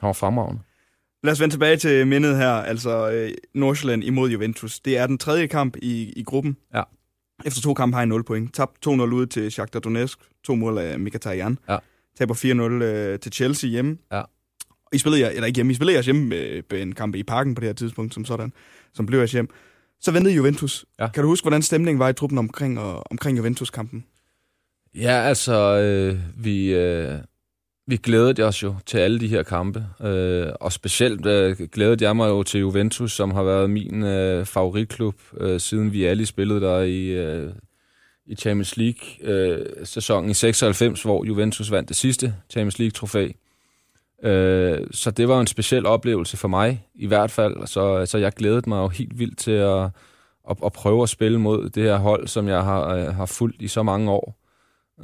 [0.00, 0.62] han var fremragende.
[1.24, 4.80] Lad os vende tilbage til mindet her, altså øh, Nordsjælland imod Juventus.
[4.80, 6.56] Det er den tredje kamp i, i gruppen.
[6.74, 6.82] Ja.
[7.44, 8.54] Efter to kampe har I 0 point.
[8.54, 10.18] Tabt 2-0 ud til Shakhtar Donetsk.
[10.44, 11.58] To mål af Mkhitaryan.
[11.68, 11.78] Ja.
[12.18, 13.98] Taber 4-0 øh, til Chelsea hjemme.
[14.12, 14.22] Ja.
[14.92, 17.54] I spillede, jer, eller ikke hjemme, I spillede jeres hjemme med en kamp i parken
[17.54, 18.52] på det her tidspunkt, som sådan,
[18.92, 19.48] som blev jeres hjem.
[20.00, 20.84] Så ventede Juventus.
[21.00, 21.08] Ja.
[21.08, 24.04] Kan du huske, hvordan stemningen var i truppen omkring, og, omkring Juventus-kampen?
[24.94, 27.18] Ja, altså, øh, vi, øh,
[27.86, 32.16] vi glædede os jo til alle de her kampe, øh, og specielt øh, glædede jeg
[32.16, 36.60] mig jo til Juventus, som har været min øh, favoritklub, øh, siden vi alle spillede
[36.60, 37.52] der i, øh,
[38.26, 43.28] i Champions League-sæsonen øh, i 96, hvor Juventus vandt det sidste Champions League-trofæ.
[44.22, 47.66] Øh, så det var en speciel oplevelse for mig, i hvert fald.
[47.66, 49.82] Så, så jeg glædede mig jo helt vildt til at,
[50.50, 53.62] at, at prøve at spille mod det her hold, som jeg har, øh, har fulgt
[53.62, 54.38] i så mange år.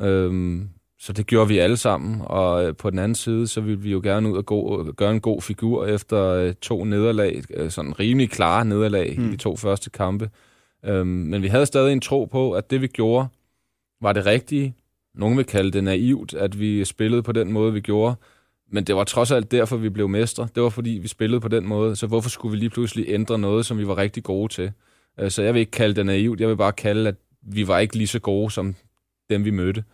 [0.01, 0.61] Øh,
[1.01, 3.91] så det gjorde vi alle sammen, og øh, på den anden side, så ville vi
[3.91, 8.31] jo gerne ud og gå, gøre en god figur efter øh, to nederlag, sådan rimelig
[8.31, 9.29] klare nederlag mm.
[9.29, 10.31] i de to første kampe.
[10.85, 13.29] Øhm, men vi havde stadig en tro på, at det vi gjorde,
[14.01, 14.75] var det rigtige.
[15.15, 18.15] Nogle vil kalde det naivt, at vi spillede på den måde, vi gjorde.
[18.71, 20.49] Men det var trods alt derfor, vi blev mestre.
[20.55, 21.97] Det var fordi, vi spillede på den måde.
[21.97, 24.73] Så hvorfor skulle vi lige pludselig ændre noget, som vi var rigtig gode til?
[25.21, 26.41] Øh, så jeg vil ikke kalde det naivt.
[26.41, 28.75] Jeg vil bare kalde, at vi var ikke lige så gode som
[29.31, 29.85] dem, vi mødte.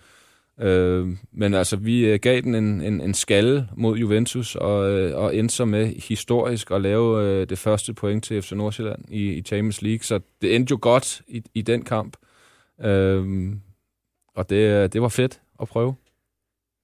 [0.60, 5.16] Øh, men altså, vi øh, gav den en, en, en skalle mod Juventus, og, øh,
[5.16, 9.32] og endte så med historisk at lave øh, det første point til FC Nordsjælland i,
[9.32, 10.02] i Champions League.
[10.02, 12.16] Så det endte jo godt i, i den kamp.
[12.84, 13.52] Øh,
[14.34, 15.94] og det, det var fedt at prøve.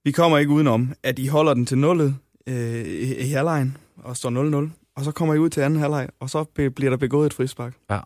[0.03, 2.15] Vi kommer ikke udenom, at I holder den til nullet
[2.47, 4.69] øh, i, i halvlejen, og står 0-0.
[4.95, 7.73] Og så kommer I ud til anden halvleg, og så bliver der begået et frispark.
[7.89, 7.99] Ja.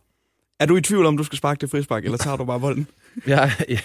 [0.60, 2.88] Er du i tvivl om, du skal sparke det frispark, eller tager du bare bolden?
[3.28, 3.80] jeg, jeg,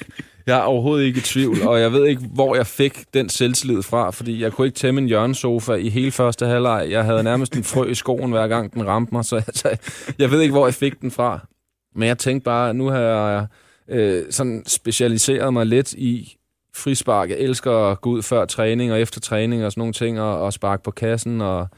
[0.47, 3.83] jeg er overhovedet ikke i tvivl, og jeg ved ikke, hvor jeg fik den selvtillid
[3.83, 6.87] fra, fordi jeg kunne ikke tæmme en hjørnesofa i hele første halvleg.
[6.91, 9.77] Jeg havde nærmest en frø i skoen, hver gang den ramte mig, så altså,
[10.19, 11.47] jeg ved ikke, hvor jeg fik den fra.
[11.95, 13.47] Men jeg tænkte bare, nu har jeg
[13.89, 16.37] øh, sådan specialiseret mig lidt i
[16.75, 17.31] frispark.
[17.31, 20.41] Jeg elsker at gå ud før træning og efter træning og sådan nogle ting, og,
[20.41, 21.69] og sparke på kassen og,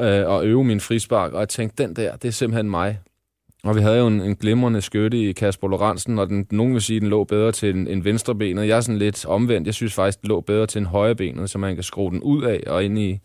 [0.00, 1.32] øh, og øve min frispark.
[1.32, 2.98] Og jeg tænkte, den der, det er simpelthen mig.
[3.64, 6.82] Og vi havde jo en, en glimrende skytte i Kasper Lorentzen, og den, nogen vil
[6.82, 8.68] sige, den lå bedre til en, en venstrebenet.
[8.68, 9.66] Jeg er sådan lidt omvendt.
[9.66, 12.44] Jeg synes faktisk, den lå bedre til en højrebenet, så man kan skrue den ud
[12.44, 13.18] af og ind i,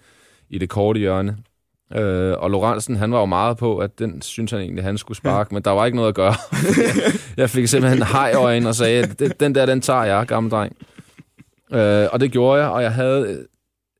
[0.49, 1.37] i det korte hjørne.
[1.93, 5.17] Øh, og Lorentzen, han var jo meget på, at den synes han egentlig, han skulle
[5.17, 5.53] sparke, ja.
[5.53, 6.33] men der var ikke noget at gøre.
[7.37, 10.75] jeg fik simpelthen hej øjne og sagde, at den der, den tager jeg, gamle dreng.
[11.73, 13.45] Øh, og det gjorde jeg, og jeg havde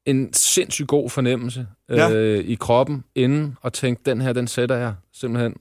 [0.06, 2.10] en sindssygt god fornemmelse øh, ja.
[2.40, 5.56] i kroppen inden, og tænkte, den her, den sætter jeg simpelthen.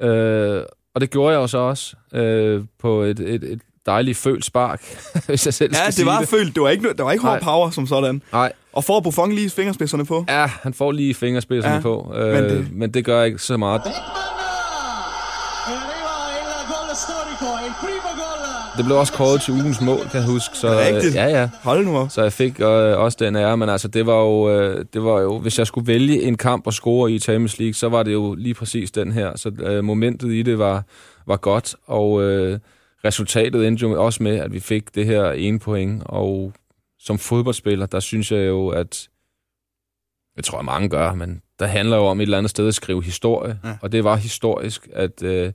[0.00, 0.62] Øh,
[0.94, 4.82] og det gjorde jeg så også øh, på et, et, et dejligt følt spark,
[5.26, 6.28] hvis jeg selv Ja, det var det.
[6.28, 6.54] følt.
[6.54, 8.22] Det var ikke, der var ikke hård power som sådan.
[8.32, 8.52] Nej.
[8.72, 10.24] Og får Buffon lige fingerspidserne på?
[10.28, 12.12] Ja, han får lige fingerspidserne ja, på.
[12.16, 12.68] Øh, men, det...
[12.72, 13.82] men det gør ikke så meget.
[18.76, 20.56] Det blev også kåret til ugens mål, kan jeg huske.
[20.56, 21.14] Så, Rigtigt?
[21.14, 21.48] Ja, ja.
[21.62, 22.10] Hold nu op.
[22.10, 22.66] Så jeg fik øh,
[22.98, 25.38] også den ære, men altså, det var, jo, øh, det var jo...
[25.38, 28.34] Hvis jeg skulle vælge en kamp og score i Champions League, så var det jo
[28.34, 29.36] lige præcis den her.
[29.36, 30.82] Så øh, momentet i det var,
[31.26, 32.58] var godt, og øh,
[33.06, 36.02] resultatet endte jo også med, at vi fik det her ene point.
[36.06, 36.52] Og
[36.98, 39.08] som fodboldspiller, der synes jeg jo, at...
[40.36, 42.74] Jeg tror, at mange gør, men der handler jo om et eller andet sted at
[42.74, 43.58] skrive historie.
[43.64, 43.76] Ja.
[43.82, 45.22] Og det var historisk, at...
[45.22, 45.52] Øh,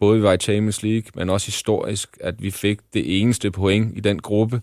[0.00, 3.96] både vi var i Champions League, men også historisk, at vi fik det eneste point
[3.96, 4.62] i den gruppe.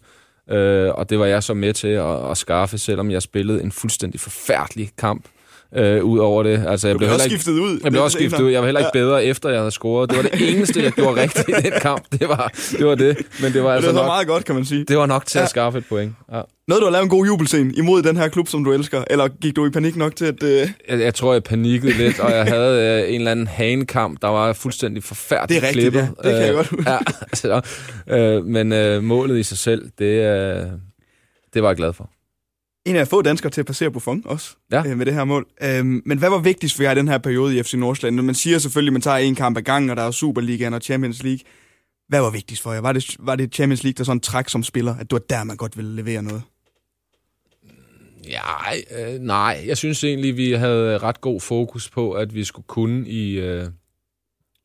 [0.49, 3.71] Øh, og det var jeg så med til at, at skaffe, selvom jeg spillede en
[3.71, 5.27] fuldstændig forfærdelig kamp
[5.75, 6.65] øh, ud over det.
[6.67, 7.79] Altså, jeg du blev også skiftet ud.
[7.83, 8.51] Jeg blev også skiftet ud.
[8.51, 8.99] Jeg var heller ikke ja.
[8.99, 10.09] bedre, efter jeg havde scoret.
[10.09, 12.03] Det var det eneste, jeg gjorde rigtigt i den kamp.
[12.11, 12.85] Det var det.
[12.85, 13.17] Var det.
[13.41, 14.85] Men det var, altså det var nok, meget godt, kan man sige.
[14.87, 15.43] Det var nok til ja.
[15.43, 16.13] at skaffe et point.
[16.31, 16.41] Ja.
[16.67, 19.03] Noget, du har lavet en god jubelscene imod den her klub, som du elsker?
[19.09, 20.43] Eller gik du i panik nok til at...
[20.43, 20.49] Uh...
[20.49, 24.27] Jeg, jeg tror, jeg panikkede lidt, og jeg havde uh, en eller anden hanekamp, der
[24.27, 26.15] var fuldstændig forfærdeligt Det er rigtigt, klippet.
[26.23, 26.29] ja.
[26.29, 27.61] Det kan jeg godt ja, altså,
[28.39, 30.71] uh, Men uh, målet i sig selv, det, uh,
[31.53, 32.09] det var jeg glad for
[32.89, 34.83] en af få danskere til at passere Buffon også ja.
[34.87, 35.47] øh, med det her mål.
[35.63, 38.25] Øhm, men hvad var vigtigst for jer i den her periode i FC Nordsjælland?
[38.25, 40.81] Man siger selvfølgelig, at man tager en kamp ad gangen, og der er Superligaen og
[40.81, 41.39] Champions League.
[42.07, 42.81] Hvad var vigtigst for jer?
[42.81, 45.43] Var det, var det Champions League, der sådan træk som spiller, at det var der,
[45.43, 46.41] man godt ville levere noget?
[48.29, 49.63] Ja, øh, nej.
[49.67, 53.65] Jeg synes egentlig, vi havde ret god fokus på, at vi skulle kunne i, øh,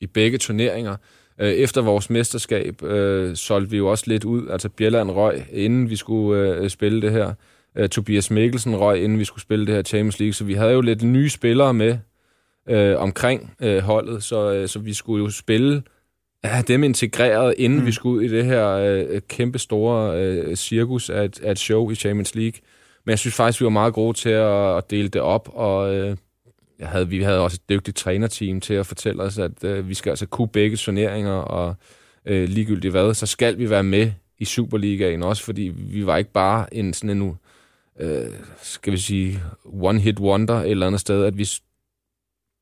[0.01, 0.97] i begge turneringer.
[1.41, 4.49] Øh, efter vores mesterskab øh, solgte vi jo også lidt ud.
[4.49, 7.35] Altså Bjelland røg, inden vi skulle øh, spille det her.
[7.81, 10.73] Uh, Tobias Mikkelsen røg, inden vi skulle spille det her Champions League, så vi havde
[10.73, 11.99] jo lidt nye spillere med
[12.69, 15.83] øh, omkring øh, holdet, så, øh, så vi skulle jo spille
[16.45, 17.87] have dem integreret, inden mm.
[17.87, 21.59] vi skulle ud i det her øh, kæmpe store øh, cirkus af et, af et
[21.59, 22.61] show i Champions League.
[23.05, 25.95] Men jeg synes faktisk, vi var meget gode til at, at dele det op, og
[25.95, 26.17] øh,
[26.79, 29.95] jeg havde, vi havde også et dygtigt trænerteam til at fortælle os, at øh, vi
[29.95, 31.75] skal altså kunne begge turneringer, og
[32.27, 36.33] øh, ligegyldigt hvad, så skal vi være med i Superligaen også, fordi vi var ikke
[36.33, 37.39] bare en sådan en,
[38.01, 38.27] øh,
[38.63, 41.49] skal vi sige, one-hit wonder et eller andet sted, at vi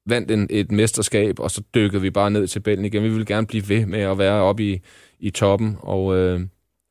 [0.07, 3.03] vandt en, et mesterskab, og så dykkede vi bare ned til bælgen igen.
[3.03, 4.81] Vi ville gerne blive ved med at være oppe i,
[5.19, 6.41] i toppen, og øh,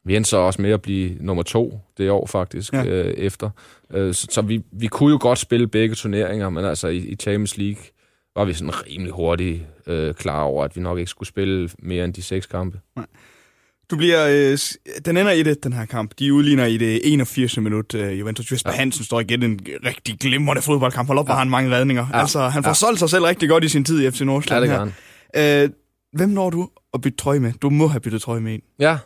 [0.05, 2.85] vi endte så også med at blive nummer to det år faktisk ja.
[2.85, 3.49] øh, efter.
[3.93, 7.15] Øh, så så vi, vi kunne jo godt spille begge turneringer, men altså i, i
[7.15, 7.83] Champions League
[8.35, 12.05] var vi sådan rimelig hurtigt øh, klar over, at vi nok ikke skulle spille mere
[12.05, 12.79] end de seks kampe.
[12.95, 13.05] Nej.
[13.91, 14.57] Du bliver, øh,
[15.05, 16.11] den ender i det, den her kamp.
[16.19, 17.57] De udligner i det 81.
[17.57, 17.95] minut.
[17.95, 18.77] Øh, Juventus Jesper ja.
[18.77, 21.07] Hansen står igen en rigtig glimrende fodboldkamp.
[21.07, 21.33] Hold op, ja.
[21.33, 22.07] hvor han mange redninger.
[22.13, 22.19] Ja.
[22.19, 22.73] Altså, han får ja.
[22.73, 24.93] solgt sig selv rigtig godt i sin tid i FC Nordsjælland ja, det
[25.35, 25.63] her.
[25.63, 25.69] Øh,
[26.13, 27.53] hvem når du at bytte trøje med?
[27.53, 28.61] Du må have byttet trøje med en.
[28.79, 28.97] Ja.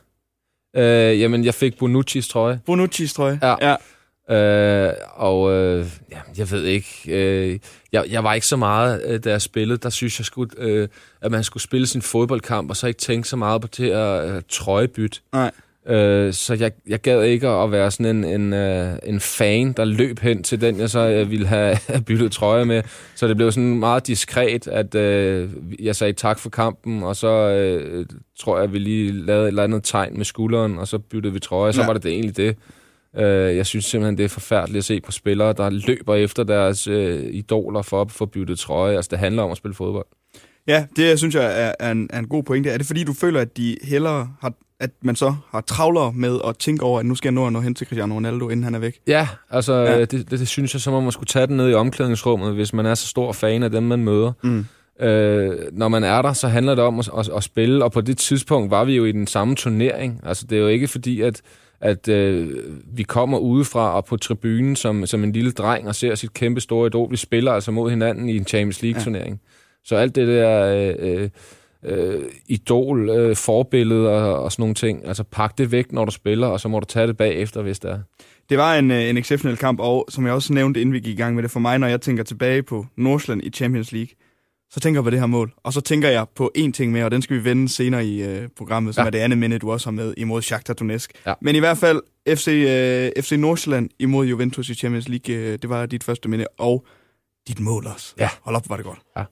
[0.76, 2.60] Øh, jamen, jeg fik Bonucci's trøje.
[2.70, 3.40] Bonucci's trøje?
[3.42, 3.70] Ja.
[3.70, 3.76] ja.
[4.30, 7.60] Øh, og øh, ja, jeg ved ikke, øh,
[7.92, 10.88] jeg, jeg var ikke så meget, øh, da jeg spillede, der synes jeg, skulle, øh,
[11.22, 14.30] at man skulle spille sin fodboldkamp, og så ikke tænke så meget på det at
[14.30, 15.20] øh, trøjebytte.
[15.34, 15.52] Nej.
[15.88, 19.86] Øh, så jeg, jeg gad ikke at være sådan en, en, øh, en fan, der
[19.86, 22.84] løb hen til den, jeg så øh, ville have byttet trøje med.
[23.16, 27.28] Så det blev sådan meget diskret, at øh, jeg sagde tak for kampen, og så
[27.28, 28.06] øh,
[28.40, 31.34] tror jeg, at vi lige lavede et eller andet tegn med skulderen, og så byttede
[31.34, 31.88] vi trøje, så ja.
[31.88, 32.56] var det, det egentlig det.
[33.18, 36.88] Øh, jeg synes simpelthen, det er forfærdeligt at se på spillere, der løber efter deres
[36.88, 38.96] øh, idoler for at få byttet trøje.
[38.96, 40.06] Altså, det handler om at spille fodbold.
[40.68, 42.70] Ja, det synes jeg er, er, en, er en god pointe.
[42.70, 46.40] Er det fordi, du føler, at de hellere har at man så har travlere med
[46.48, 48.64] at tænke over, at nu skal jeg nå at nå hen til Cristiano Ronaldo, inden
[48.64, 49.00] han er væk.
[49.08, 50.00] Ja, altså ja.
[50.00, 52.74] Det, det, det synes jeg, så må man skulle tage den ned i omklædningsrummet, hvis
[52.74, 54.32] man er så stor fan af dem, man møder.
[54.44, 54.66] Mm.
[55.06, 58.02] Øh, når man er der, så handler det om at, at, at spille, og på
[58.02, 60.22] det tidspunkt var vi jo i den samme turnering.
[60.24, 61.42] Altså det er jo ikke fordi, at
[61.84, 62.50] at øh,
[62.94, 66.62] vi kommer udefra og på tribunen som, som en lille dreng og ser sit kæmpe
[66.62, 67.12] store idol.
[67.12, 69.34] Vi spiller altså mod hinanden i en Champions League-turnering.
[69.34, 69.52] Ja.
[69.86, 71.30] Så alt det der øh,
[71.86, 76.12] øh, idol, øh, forbillede og, og sådan nogle ting, altså pak det væk, når du
[76.12, 78.00] spiller, og så må du tage det bagefter, hvis det er.
[78.50, 81.14] Det var en, øh, en exceptionel kamp, og som jeg også nævnte, inden vi gik
[81.14, 84.16] i gang med det, for mig, når jeg tænker tilbage på Nordsjælland i Champions League,
[84.74, 85.54] så tænker jeg på det her mål.
[85.64, 88.24] Og så tænker jeg på én ting mere, og den skal vi vende senere i
[88.24, 89.06] øh, programmet, som ja.
[89.06, 91.12] er det andet minde, du også har med imod Shakhtar Donetsk.
[91.26, 91.34] Ja.
[91.42, 95.70] Men i hvert fald, FC, øh, FC Nordsjælland imod Juventus i Champions League, øh, det
[95.70, 96.86] var dit første minde, og
[97.48, 98.14] dit mål også.
[98.20, 98.30] Ja.
[98.42, 99.00] Hold op, var det godt.
[99.18, 99.24] Ja.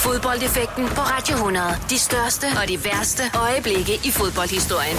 [0.00, 1.66] Fodboldeffekten på Radio 100.
[1.90, 4.98] De største og de værste øjeblikke i fodboldhistorien.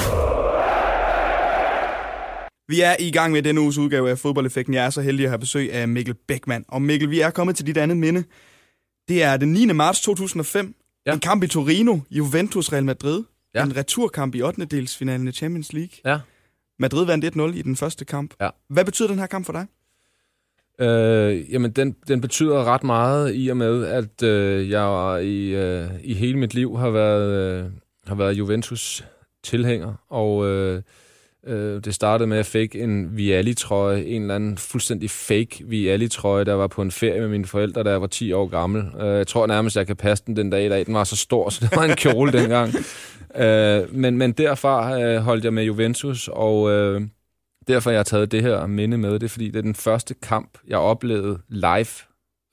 [2.67, 4.73] Vi er i gang med denne uges udgave af Fodboldeffekten.
[4.73, 6.65] Jeg er så heldig at have besøg af Mikkel Beckmann.
[6.67, 8.23] Og Mikkel, vi er kommet til dit andet minde.
[9.07, 9.65] Det er den 9.
[9.65, 10.75] marts 2005.
[11.05, 11.13] Ja.
[11.13, 13.23] En kamp i Torino, Juventus Real Madrid.
[13.55, 13.63] Ja.
[13.63, 14.65] En returkamp i 8.
[14.65, 15.91] delsfinalen i Champions League.
[16.05, 16.19] Ja.
[16.79, 18.33] Madrid vandt 1-0 i den første kamp.
[18.41, 18.49] Ja.
[18.69, 19.65] Hvad betyder den her kamp for dig?
[20.79, 25.89] Øh, jamen, den, den betyder ret meget i og med, at øh, jeg i, øh,
[26.03, 27.71] i hele mit liv har været, øh,
[28.07, 29.05] har været Juventus
[29.43, 30.81] tilhænger, og øh,
[31.47, 36.43] Øh, det startede med, at jeg fik en Vialli-trøje, en eller anden fuldstændig fake Vialli-trøje,
[36.43, 38.83] der var på en ferie med mine forældre, da jeg var 10 år gammel.
[39.01, 40.85] Øh, jeg tror nærmest, jeg kan passe den den dag i dag.
[40.85, 42.73] Den var så stor, så det var en kjole dengang.
[43.35, 47.01] Øh, men, men derfra øh, holdt jeg med Juventus, og øh,
[47.67, 49.13] derfor har jeg taget det her minde med.
[49.13, 51.87] Det er, fordi det er den første kamp, jeg oplevede live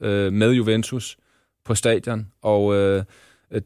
[0.02, 1.16] øh, med Juventus
[1.64, 2.74] på stadion, og...
[2.74, 3.04] Øh,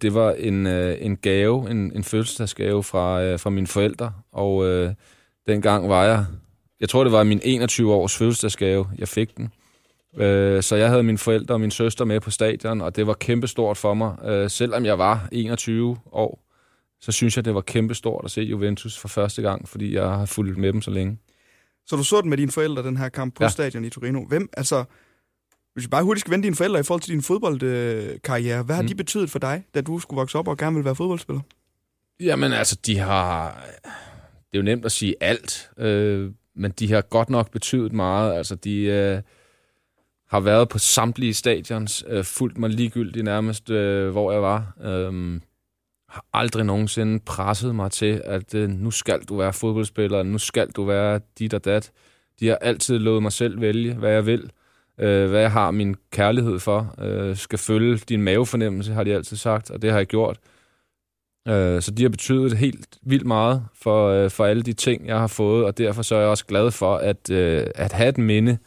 [0.03, 4.67] det var en, øh, en gave, en, en fødselsdagsgave fra, øh, fra mine forældre, og
[4.67, 4.95] øh,
[5.47, 6.27] dengang var jeg,
[6.81, 9.53] jeg tror det var min 21-års fødselsdagsgave, jeg fik den.
[10.17, 13.15] Øh, så jeg havde mine forældre og min søster med på stadion, og det var
[13.15, 14.17] kæmpestort for mig.
[14.25, 16.45] Øh, selvom jeg var 21 år,
[17.01, 20.27] så synes jeg, det var kæmpestort at se Juventus for første gang, fordi jeg har
[20.27, 21.19] fulgt med dem så længe.
[21.87, 23.49] Så du så den med dine forældre, den her kamp på ja.
[23.49, 24.25] stadion i Torino.
[24.25, 24.85] Hvem, altså,
[25.75, 28.83] hvis vi bare hurtigt skal vende dine forældre i forhold til din fodboldkarriere, hvad har
[28.83, 28.89] mm.
[28.89, 31.41] de betydet for dig, da du skulle vokse op og gerne ville være fodboldspiller?
[32.21, 33.61] Jamen altså, de har...
[34.55, 38.35] Det er jo nemt at sige alt, øh, men de har godt nok betydet meget.
[38.35, 39.21] Altså, de øh,
[40.29, 44.77] har været på samtlige stadions, øh, fulgt mig ligegyldigt nærmest, øh, hvor jeg var.
[44.83, 45.41] Øh,
[46.09, 50.71] har aldrig nogensinde presset mig til, at øh, nu skal du være fodboldspiller, nu skal
[50.71, 51.93] du være dit og dat.
[52.41, 54.51] De har altid lovet mig selv vælge, hvad jeg vil
[54.99, 56.95] øh, hvad jeg har min kærlighed for.
[56.99, 60.39] Øh, skal følge din mavefornemmelse, har de altid sagt, og det har jeg gjort.
[60.39, 60.54] Øh,
[61.81, 65.27] så de har betydet helt vildt meget for, øh, for alle de ting, jeg har
[65.27, 68.59] fået, og derfor så er jeg også glad for at, øh, at have et minde,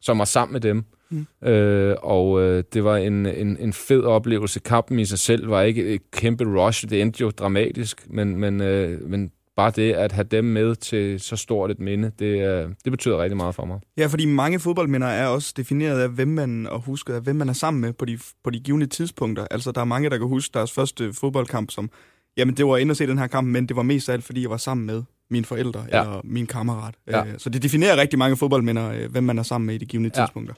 [0.00, 0.84] som var sammen med dem.
[1.10, 1.48] Mm.
[1.48, 4.60] Øh, og øh, det var en, en, en fed oplevelse.
[4.60, 6.88] Kampen i sig selv var ikke et kæmpe rush.
[6.90, 11.20] Det endte jo dramatisk, men, men, øh, men bare det at have dem med til
[11.20, 13.80] så stort et minde, det, øh, det betyder rigtig meget for mig.
[13.96, 17.48] Ja, fordi mange fodboldminder er også defineret af, hvem man, og husker, af, hvem man
[17.48, 19.46] er sammen med på de, på de givende tidspunkter.
[19.50, 21.90] Altså, der er mange, der kan huske deres første fodboldkamp som,
[22.36, 24.24] jamen, det var ind at se den her kamp, men det var mest af alt,
[24.24, 26.00] fordi jeg var sammen med mine forældre ja.
[26.00, 26.94] eller min kammerat.
[27.06, 27.24] Ja.
[27.24, 29.86] Øh, så det definerer rigtig mange fodboldminder, øh, hvem man er sammen med i de
[29.86, 30.22] givende ja.
[30.22, 30.54] tidspunkter.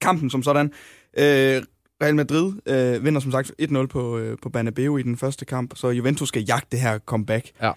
[0.00, 0.66] Kampen som sådan.
[1.18, 1.62] Øh,
[2.02, 5.76] Real Madrid øh, vinder som sagt 1-0 på, øh, på Banabeo i den første kamp,
[5.76, 7.50] så Juventus skal jagte det her comeback.
[7.62, 7.72] Ja.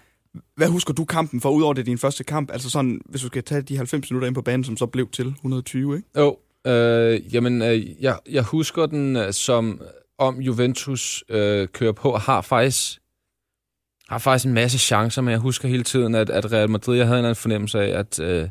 [0.56, 2.50] Hvad husker du kampen for, udover det din første kamp?
[2.52, 5.08] Altså sådan, hvis du skal tage de 90 minutter ind på banen, som så blev
[5.08, 6.08] til 120, ikke?
[6.18, 9.80] Jo, øh, jamen, øh, jeg, jeg husker den øh, som
[10.18, 12.98] om Juventus øh, kører på, har faktisk
[14.08, 17.06] har faktisk en masse chancer, men jeg husker hele tiden, at, at Real Madrid, jeg
[17.06, 18.48] havde en anden fornemmelse af, at, øh,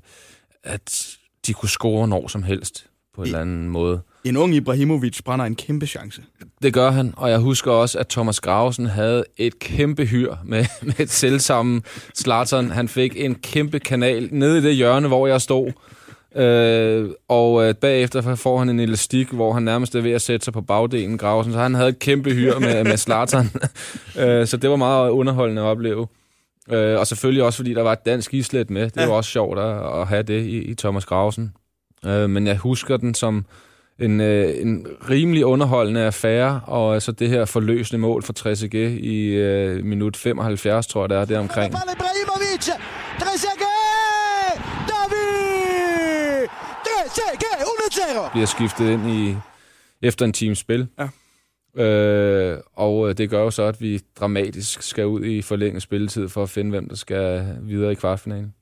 [0.64, 1.18] at
[1.48, 4.02] de kunne score når som helst på en I, eller anden måde.
[4.24, 6.22] En ung Ibrahimovic brænder en kæmpe chance.
[6.64, 10.66] Det gør han, og jeg husker også, at Thomas Grausen havde et kæmpe hyr med,
[10.82, 11.82] med et selvsamme
[12.16, 12.72] Slatern.
[12.72, 15.72] Han fik en kæmpe kanal nede i det hjørne, hvor jeg stod.
[16.36, 20.44] Øh, og øh, bagefter får han en elastik, hvor han nærmest er ved at sætte
[20.44, 21.54] sig på bagdelen Grausen.
[21.54, 23.50] Så han havde et kæmpe hyr med, med Slatern.
[24.22, 26.08] øh, så det var meget underholdende at opleve.
[26.72, 28.84] Øh, og selvfølgelig også, fordi der var et dansk islet med.
[28.84, 29.08] Det ja.
[29.08, 31.54] var også sjovt at, at have det i, i Thomas Grausen.
[32.06, 33.46] Øh, men jeg husker den som
[34.02, 39.28] en, øh, en rimelig underholdende affære, og så det her forløsende mål for 3CG i
[39.28, 41.74] øh, minut 75, tror jeg, det er det omkring.
[41.74, 42.70] Ibrahimovic!
[43.20, 43.64] 3CG!
[44.88, 46.48] David!
[46.88, 47.44] 3CG!
[48.28, 48.32] 1-0!
[48.32, 49.36] Bliver skiftet ind i
[50.02, 50.88] efter en times spil.
[51.00, 51.08] Ja.
[51.84, 56.30] Øh, og øh, det gør jo så, at vi dramatisk skal ud i forlænget spilletid
[56.30, 58.54] for at finde, hvem der skal videre i kvartfinalen.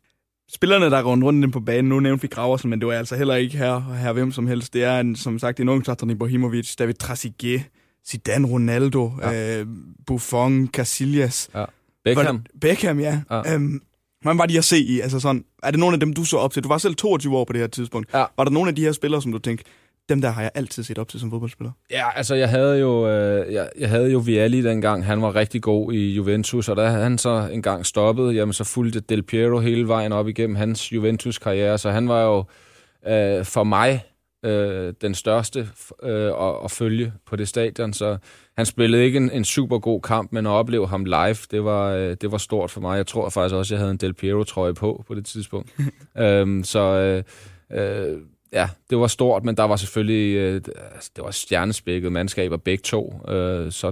[0.54, 3.36] Spillerne, der rundt rundt på banen, nu nævnte vi Graversen, men det var altså heller
[3.36, 4.74] ikke her, her hvem som helst.
[4.74, 7.64] Det er, en, som sagt, en ung Zlatan Ibrahimovic, David Trezeguet,
[8.08, 9.60] Zidane Ronaldo, ja.
[9.60, 9.68] øh,
[10.08, 11.50] Buffon, Casillas.
[11.56, 11.66] Ja.
[12.04, 12.36] Beckham.
[12.36, 13.22] Var, Beckham, ja.
[13.32, 13.54] ja.
[13.54, 13.82] Øhm,
[14.22, 15.00] hvordan var de at se i?
[15.00, 16.64] Altså sådan, er det nogle af dem, du så op til?
[16.64, 18.14] Du var selv 22 år på det her tidspunkt.
[18.14, 18.26] Ja.
[18.38, 19.66] Var der nogle af de her spillere, som du tænkte,
[20.10, 21.72] dem der har jeg altid set op til som fodboldspiller.
[21.92, 25.62] Ja, altså jeg havde jo, øh, jeg, jeg havde jo Vialli dengang, han var rigtig
[25.62, 29.88] god i Juventus, og da han så engang stoppede, jamen så fulgte Del Piero hele
[29.88, 32.38] vejen op igennem hans Juventus-karriere, så han var jo
[33.08, 34.04] øh, for mig
[34.46, 35.70] øh, den største
[36.04, 38.18] øh, at, at følge på det stadion, så
[38.58, 41.92] han spillede ikke en, en super god kamp, men at opleve ham live, det var,
[41.92, 42.98] øh, det var stort for mig.
[42.98, 45.74] Jeg tror faktisk også, jeg havde en Del Piero-trøje på på det tidspunkt.
[46.18, 47.24] øhm, så øh,
[47.72, 48.18] øh,
[48.54, 50.62] ja, det var stort, men der var selvfølgelig, øh,
[50.96, 53.92] altså, det var stjernespækket mandskaber begge to, øh, så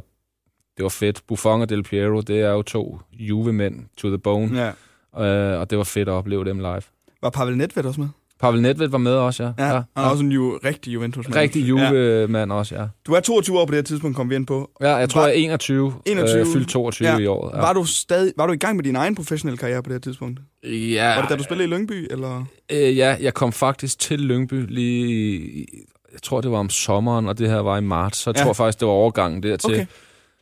[0.77, 1.23] det var fedt.
[1.27, 4.73] Buffon og Del Piero, det er jo to Juve-mænd to the bone,
[5.17, 5.53] ja.
[5.53, 6.81] øh, og det var fedt at opleve dem live.
[7.21, 8.09] Var Pavel Nedved også med?
[8.39, 9.51] Pavel Nedved var med også, ja.
[9.57, 9.73] Ja, ja.
[9.73, 11.35] han er også en ju- rigtig Juventus-mand.
[11.35, 12.57] Rigtig Juve-mand ja.
[12.57, 12.85] også, ja.
[13.05, 14.71] Du er 22 år på det her tidspunkt, kom vi ind på.
[14.81, 15.93] Ja, jeg tror, var, jeg er 21.
[16.05, 16.39] 21.
[16.39, 17.17] Øh, fyldt 22 ja.
[17.17, 17.51] i år.
[17.55, 17.61] Ja.
[17.61, 19.99] Var, du stadig, var du i gang med din egen professionelle karriere på det her
[19.99, 20.39] tidspunkt?
[20.63, 21.13] Ja.
[21.15, 22.45] Var det da du spillede i Lyngby, eller?
[22.71, 25.65] Øh, ja, jeg kom faktisk til Lyngby lige...
[26.13, 28.17] Jeg tror, det var om sommeren, og det her var i marts.
[28.17, 28.43] Så jeg ja.
[28.43, 29.73] tror faktisk, det var overgangen dertil.
[29.73, 29.85] Okay.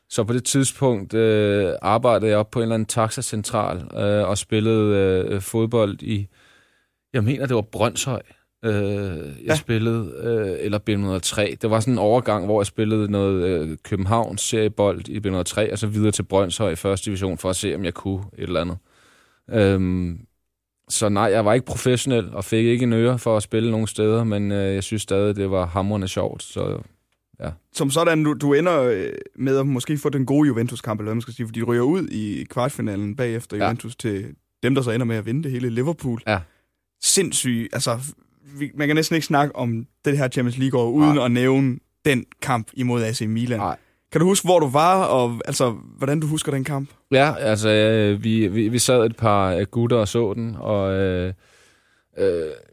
[0.10, 4.38] Så på det tidspunkt øh, arbejdede jeg op på en eller anden taxacentral øh, og
[4.38, 6.28] spillede øh, fodbold i
[7.16, 8.22] jeg mener, det var Brøndshøj,
[8.66, 9.56] øh, jeg ja.
[9.56, 11.56] spillede, øh, eller B103.
[11.62, 15.78] Det var sådan en overgang, hvor jeg spillede noget øh, Københavns seriebold i B103, og
[15.78, 18.62] så videre til Brøndshøj i første division, for at se, om jeg kunne et eller
[18.62, 18.78] andet.
[19.52, 20.20] Øhm,
[20.90, 23.88] så nej, jeg var ikke professionel, og fik ikke en øre for at spille nogen
[23.88, 26.82] steder, men øh, jeg synes stadig, det var hamrende sjovt, så
[27.40, 27.50] ja.
[27.74, 31.16] Som sådan, du, du ender øh, med at måske få den gode Juventus-kamp, eller hvad
[31.16, 33.64] man skal sige, fordi du ryger ud i kvartfinalen bagefter ja.
[33.64, 34.26] Juventus til
[34.64, 36.22] dem, der så ender med at vinde det hele, Liverpool.
[36.28, 36.40] Ja
[37.06, 37.70] sindssyg...
[37.74, 38.00] Altså,
[38.60, 41.26] vi, man kan næsten ikke snakke om det her Champions League år, uden Ej.
[41.26, 43.60] at nævne den kamp imod AC Milan.
[43.60, 43.78] Ej.
[44.12, 46.90] Kan du huske, hvor du var, og altså, hvordan du husker den kamp?
[47.12, 51.34] Ja, altså, øh, vi, vi, vi sad et par gutter og så den, og øh,
[52.18, 52.28] øh,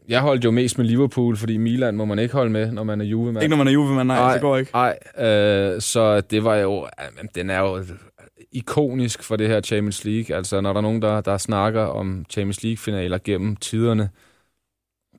[0.09, 3.01] jeg holdt jo mest med Liverpool, fordi Milan må man ikke holde med, når man
[3.01, 3.43] er Juve-mand.
[3.43, 4.71] Ikke når man er Juve-mand, nej, ej, det går ikke.
[4.73, 6.83] Nej, øh, så det var jo...
[6.83, 7.83] Øh, den er jo
[8.53, 10.35] ikonisk for det her Champions League.
[10.35, 14.09] Altså, når der er nogen, der, der snakker om Champions League-finaler gennem tiderne,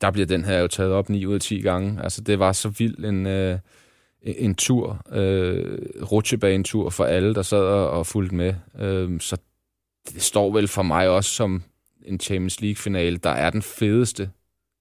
[0.01, 2.03] der bliver den her jo taget op 9 ud af 10 gange.
[2.03, 3.59] Altså, det var så vild en, øh,
[4.23, 5.79] en tur, øh,
[6.13, 8.55] rutsjebanetur for alle, der sad og fulgte med.
[8.79, 9.37] Øh, så
[10.09, 11.63] det står vel for mig også som
[12.05, 14.31] en Champions League-finale, der er den fedeste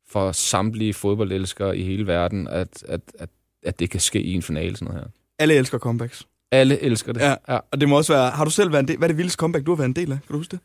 [0.07, 3.29] for samtlige fodboldelskere i hele verden, at, at, at,
[3.63, 5.11] at det kan ske i en finale sådan noget her.
[5.39, 6.27] Alle elsker comebacks.
[6.53, 7.21] Alle elsker det.
[7.21, 7.59] Ja, ja.
[7.71, 8.29] og det må også være...
[8.29, 8.97] Har du selv været en del...
[8.97, 10.17] Hvad er det vildeste comeback, du har været en del af?
[10.27, 10.59] Kan du huske det?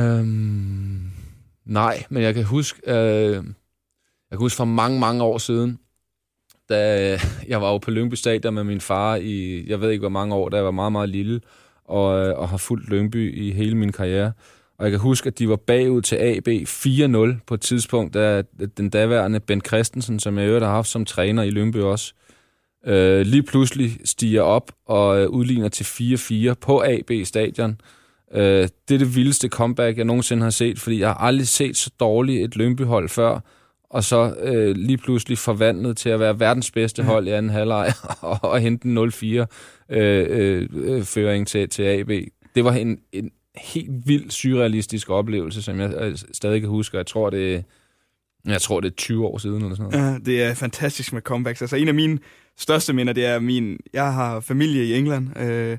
[0.00, 1.10] Øhm,
[1.64, 2.80] nej, men jeg kan huske...
[2.86, 3.32] Øh,
[4.30, 5.78] jeg kan huske for mange, mange år siden,
[6.68, 7.18] da
[7.48, 10.34] jeg var jo på Lyngby Stadion med min far i, jeg ved ikke hvor mange
[10.34, 11.40] år, da jeg var meget, meget lille,
[11.84, 14.32] og, øh, og har fulgt Lyngby i hele min karriere.
[14.78, 18.42] Og jeg kan huske, at de var bagud til AB 4-0 på et tidspunkt, da
[18.76, 22.14] den daværende Ben Christensen, som jeg øvrigt har haft som træner i Lyngby også,
[22.86, 27.80] øh, lige pludselig stiger op og øh, udligner til 4-4 på AB stadion.
[28.34, 31.76] Øh, det er det vildeste comeback, jeg nogensinde har set, fordi jeg har aldrig set
[31.76, 33.40] så dårligt et Lyngby-hold før,
[33.90, 37.92] og så øh, lige pludselig forvandlet til at være verdens bedste hold i anden halvleg
[38.20, 39.46] og, og hente en 0-4 øh,
[39.88, 40.68] øh,
[41.16, 42.10] øh, til, til AB.
[42.54, 46.98] Det var en, en helt vild surrealistisk oplevelse, som jeg øh, stadig kan huske, og
[46.98, 47.64] jeg tror, det,
[48.44, 50.12] jeg tror, det er 20 år siden eller sådan noget.
[50.12, 51.62] Ja, det er fantastisk med comebacks.
[51.62, 52.18] Altså en af mine
[52.58, 53.78] største minder, det er min...
[53.92, 55.78] Jeg har familie i England, øh,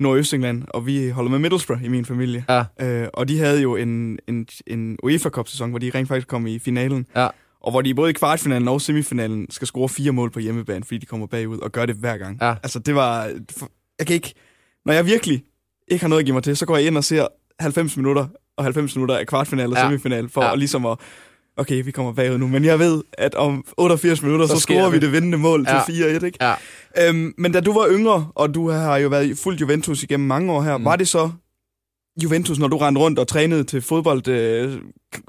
[0.00, 2.44] Nordøstengland, og vi holder med Middlesbrough i min familie.
[2.48, 2.64] Ja.
[2.80, 6.46] Øh, og de havde jo en, en, en UEFA Cup-sæson, hvor de rent faktisk kom
[6.46, 7.06] i finalen.
[7.16, 7.28] Ja.
[7.60, 10.98] Og hvor de både i kvartfinalen og semifinalen skal score fire mål på hjemmebane, fordi
[10.98, 12.38] de kommer bagud og gør det hver gang.
[12.42, 12.50] Ja.
[12.62, 13.24] Altså det var...
[13.98, 14.34] Jeg kan ikke...
[14.86, 15.42] Når jeg virkelig
[15.88, 17.26] ikke har noget at give mig til, så går jeg ind og ser
[17.60, 19.86] 90 minutter og 90 minutter af kvartfinale og Ja.
[19.88, 20.48] semifinale, for Ja.
[20.48, 20.54] ja.
[20.54, 20.98] ligesom at
[21.56, 24.90] okay, vi kommer bagud nu, men jeg ved, at om 88 minutter, Så så, scorer
[24.90, 25.12] vi det.
[25.12, 25.80] vindende mål Ja.
[25.86, 26.38] til 4-1, ikke?
[26.40, 26.54] Ja.
[27.08, 30.26] Øhm, men da du var yngre, og du har jo været i fuldt Juventus igennem
[30.28, 30.84] mange år her, Mm.
[30.84, 31.30] var det så
[32.22, 34.76] Juventus, når du rendte rundt og trænede til fodbold øh,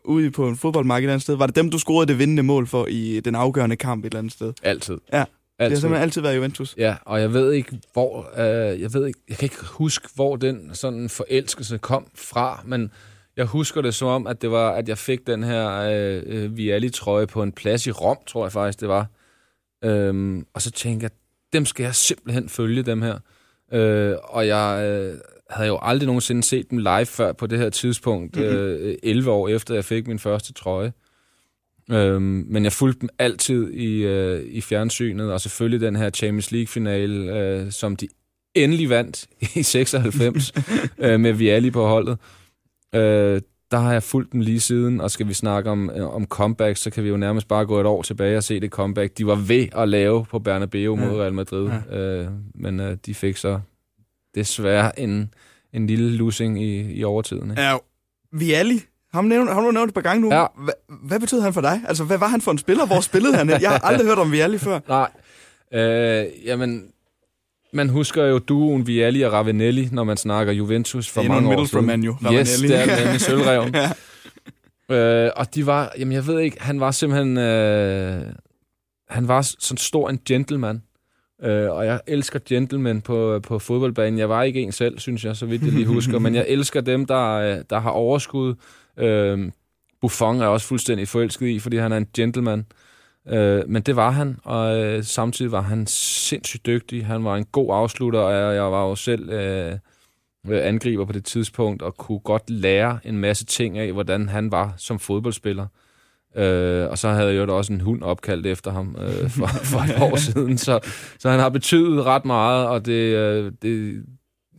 [0.06, 2.68] ude på en fodboldmarked et andet sted, var det dem, du scorede det vindende mål
[2.68, 4.54] for i den afgørende kamp et eller andet sted?
[4.64, 4.98] Altid.
[5.14, 5.18] Ja.
[5.20, 5.26] Det
[5.60, 5.82] har Altid.
[5.82, 6.76] simpelthen altid været Juventus.
[6.78, 8.30] Ja, og jeg ved ikke, hvor...
[8.38, 12.92] Øh, jeg ved ikke, jeg kan ikke huske, hvor den sådan forelskelse kom fra, men
[13.38, 16.58] jeg husker det som om, at det var, at jeg fik den her øh, øh,
[16.58, 19.08] Vialli-trøje på en plads i Rom, tror jeg faktisk, det var.
[19.84, 21.12] Øhm, og så tænkte jeg,
[21.54, 23.20] dem skal jeg simpelthen følge, dem her.
[23.74, 25.18] Øh, og jeg øh,
[25.50, 28.46] havde jo aldrig nogensinde set dem live før på det her tidspunkt, Mhm.
[28.46, 30.94] øh, 11 år efter jeg fik min første trøje.
[31.92, 36.52] Øhm, men jeg fulgte dem altid i, øh, i fjernsynet, og selvfølgelig den her Champions
[36.52, 38.08] League-finale, øh, som de
[38.56, 40.54] endelig vandt i 96
[41.00, 42.18] øh, med Vialli på holdet.
[42.96, 46.26] Øh, der har jeg fulgt dem lige siden, og skal vi snakke om, øh, om
[46.26, 49.18] comeback, så kan vi jo nærmest bare gå et år tilbage og se det comeback.
[49.18, 51.22] De var ved at lave på Bernabeu mod Ja.
[51.22, 53.60] Real Madrid, øh, men øh, de fik så
[54.36, 55.34] desværre en,
[55.74, 57.50] en lille losing i, i overtiden.
[57.50, 57.62] Ikke?
[57.62, 57.78] Ja,
[58.32, 58.80] Vialli,
[59.14, 60.34] ham, nævnt, ham du nævnt et par gange nu.
[60.36, 60.46] Ja.
[60.58, 60.72] Hva,
[61.04, 61.82] hvad betød han for dig?
[61.88, 62.86] Altså, hvad var han for en spiller?
[62.86, 63.50] Hvor spillede han?
[63.50, 64.80] Jeg har aldrig hørt om Vialli før.
[64.90, 65.10] Nej.
[65.74, 66.88] Øh, jamen,
[67.78, 71.50] man husker jo duoen Vialli og Ravanelli, når man snakker Juventus for mange år siden.
[71.50, 72.68] Middlesbrough-mand jo, Yes, Ravanelli.
[72.68, 73.76] det er med sølvreven.
[74.90, 75.26] ja.
[75.26, 78.22] øh, og de var, jamen jeg ved ikke, han var simpelthen, øh,
[79.10, 80.82] han var sådan stor en gentleman.
[81.44, 84.20] Øh, og jeg elsker gentlemen på, på fodboldbanen.
[84.20, 86.82] Jeg var ikke en selv, synes jeg, så vidt jeg lige husker, men jeg elsker
[86.82, 88.56] dem, der, øh, der har overskud.
[88.98, 89.52] Øh,
[90.02, 92.60] Buffon er også fuldstændig forelsket i, fordi han er en gentleman.
[92.60, 92.87] Øh,
[93.68, 97.06] men det var han, og øh, samtidig var han sindssygt dygtig.
[97.06, 99.72] Han var en god afslutter, og jeg, jeg var jo selv øh,
[100.48, 104.52] øh, angriber på det tidspunkt, og kunne godt lære en masse ting af, hvordan han
[104.52, 105.68] var som fodboldspiller.
[106.36, 109.80] Øh, og så havde jeg jo også en hund opkaldt efter ham øh, for, for
[109.80, 110.80] et år siden, så,
[111.20, 114.04] så han har betydet ret meget, og det, øh, det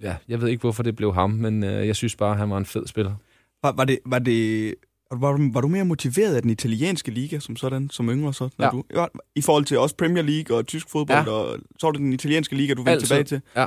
[0.02, 2.50] ja, jeg ved ikke, hvorfor det blev ham, men øh, jeg synes bare, at han
[2.50, 3.14] var en fed spiller.
[3.62, 3.98] Var, var det...
[4.06, 4.74] Var det
[5.12, 8.48] var du, var du mere motiveret af den italienske liga som sådan, som yngre så?
[8.58, 8.70] Når Ja.
[8.70, 9.04] du, ja,
[9.36, 11.32] I forhold til også Premier League og tysk fodbold, Ja.
[11.32, 13.06] og så var det den italienske liga, du vendte Altid.
[13.06, 13.40] tilbage til?
[13.56, 13.66] Ja.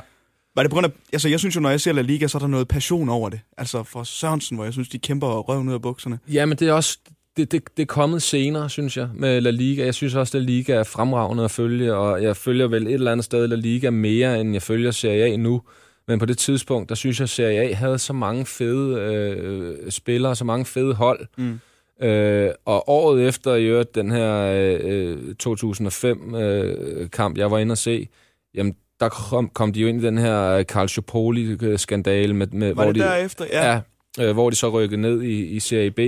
[0.56, 2.38] Var det på grund af, altså jeg synes jo, når jeg ser La Liga, så
[2.38, 3.40] er der noget passion over det.
[3.58, 6.18] Altså for Sørensen, hvor jeg synes, de kæmper røven ud af bukserne.
[6.32, 6.98] Ja, men det er også
[7.36, 9.84] det, det, det er kommet senere, synes jeg, med La Liga.
[9.84, 12.92] Jeg synes også, at La Liga er fremragende at følge, og jeg følger vel et
[12.92, 15.62] eller andet sted La Liga mere, end jeg følger Serie A nu.
[16.08, 19.90] Men på det tidspunkt, der synes jeg, at Serie A havde så mange fede øh,
[19.90, 21.26] spillere, så mange fede hold.
[21.38, 21.60] Mm.
[22.06, 28.08] Øh, og året efter, i øvrigt, den her øh, 2005-kamp, jeg var inde og se,
[28.54, 32.82] jamen, der kom, kom de jo ind i den her øh, Calciopoli-skandale, med, med, Var
[32.84, 33.44] hvor det de, derefter?
[33.52, 33.80] Ja.
[34.18, 35.98] Ja, øh, hvor de så rykkede ned i, i Serie B.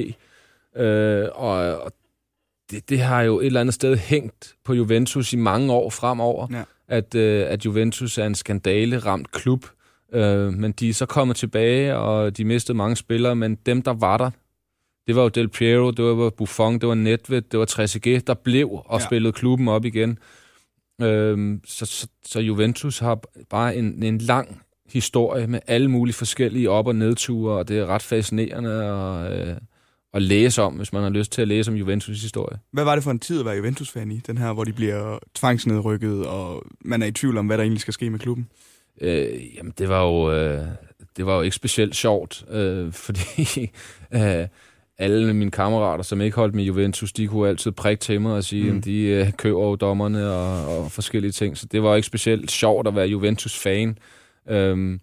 [0.80, 1.92] Øh, og og
[2.70, 6.46] det, det har jo et eller andet sted hængt på Juventus i mange år fremover,
[6.52, 6.62] Ja.
[6.88, 9.66] at, øh, at Juventus er en skandale-ramt klub.
[10.14, 13.92] Øh, men de er så kommet tilbage, og de mistede mange spillere, men dem, der
[13.92, 14.30] var der,
[15.06, 18.34] det var jo Del Piero, det var Buffon, det var Nedved, det var Trezeguet, der
[18.34, 19.04] blev og Ja.
[19.06, 20.18] spillede klubben op igen.
[21.02, 24.60] Øhm, så, så, så Juventus har bare en, en lang
[24.92, 29.56] historie med alle mulige forskellige op- og nedture, og det er ret fascinerende at, øh,
[30.14, 32.58] at læse om, hvis man har lyst til at læse om Juventus' historie.
[32.72, 34.20] Hvad var det for en tid at være Juventus-fan i?
[34.26, 37.80] Den her, hvor de bliver tvangsnedrykket, og man er i tvivl om, hvad der egentlig
[37.80, 38.48] skal ske med klubben.
[39.00, 40.66] Øh, jamen, det var jo, øh,
[41.16, 43.70] det var jo ikke specielt sjovt, øh, fordi
[44.14, 44.48] øh,
[44.98, 48.44] alle mine kammerater, som ikke holdt med Juventus, de kunne altid prikke til mig og
[48.44, 48.78] sige, mm.
[48.78, 51.58] at de øh, køber jo dommerne og, og forskellige ting.
[51.58, 53.98] Så det var ikke specielt sjovt at være Juventus-fan.
[54.48, 55.00] Øhm,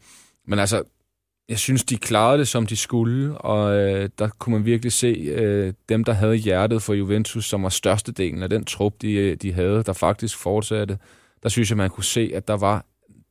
[0.48, 0.84] men altså,
[1.50, 5.08] jeg synes, de klarede det, som de skulle, og øh, der kunne man virkelig se
[5.08, 9.38] øh, dem, der havde hjertet for Juventus, som var størstedelen af den trup, de, øh,
[9.38, 10.98] de havde, der faktisk fortsatte.
[11.44, 12.86] Der synes jeg, man kunne se, at der var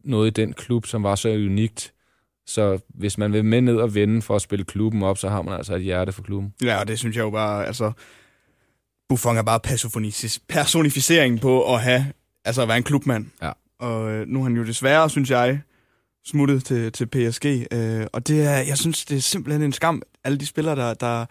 [0.05, 1.93] noget i den klub, som var så unikt.
[2.47, 5.43] Så hvis man vil med ned og vende for at spille klubben op, så har
[5.43, 6.55] man altså et hjerte for klubben.
[6.63, 7.93] Ja, og det synes jeg jo bare, altså...
[9.09, 9.61] Buffon er bare
[10.49, 12.07] personificering på at have,
[12.45, 13.27] altså at være en klubmand.
[13.43, 13.53] Ja.
[13.79, 15.61] Og øh, nu er han jo desværre, synes jeg,
[16.25, 17.47] smuttet til, til PSG.
[17.73, 20.95] Øh, og det er, jeg synes, det er simpelthen en skam, alle de spillere, der,
[20.95, 21.27] der,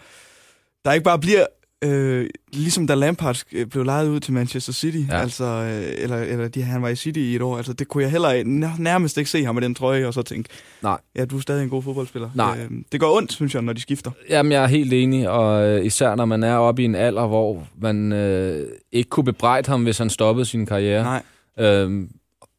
[0.85, 1.45] der ikke bare bliver
[1.83, 5.19] Øh, ligesom da Lampard blev lejet ud til Manchester City, ja.
[5.21, 8.03] altså, øh, eller, eller de, han var i City i et år, altså, det kunne
[8.03, 8.43] jeg heller
[8.77, 10.49] nærmest ikke se ham med den trøje, og så tænke,
[10.81, 10.97] Nej.
[11.15, 12.29] ja, du er stadig en god fodboldspiller.
[12.35, 12.59] Nej.
[12.59, 14.11] Øh, det går ondt, synes jeg, når de skifter.
[14.29, 17.27] Jamen, jeg er helt enig, og øh, især når man er oppe i en alder,
[17.27, 21.03] hvor man øh, ikke kunne bebrejde ham, hvis han stoppede sin karriere.
[21.03, 21.23] Nej.
[21.59, 22.07] Øh,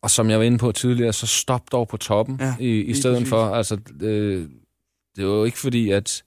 [0.03, 2.95] og som jeg var inde på tidligere, så stop dog på toppen ja, i, i
[2.95, 3.29] stedet præcis.
[3.29, 3.55] for.
[3.55, 4.49] Altså, øh,
[5.17, 6.23] det er jo ikke fordi, at,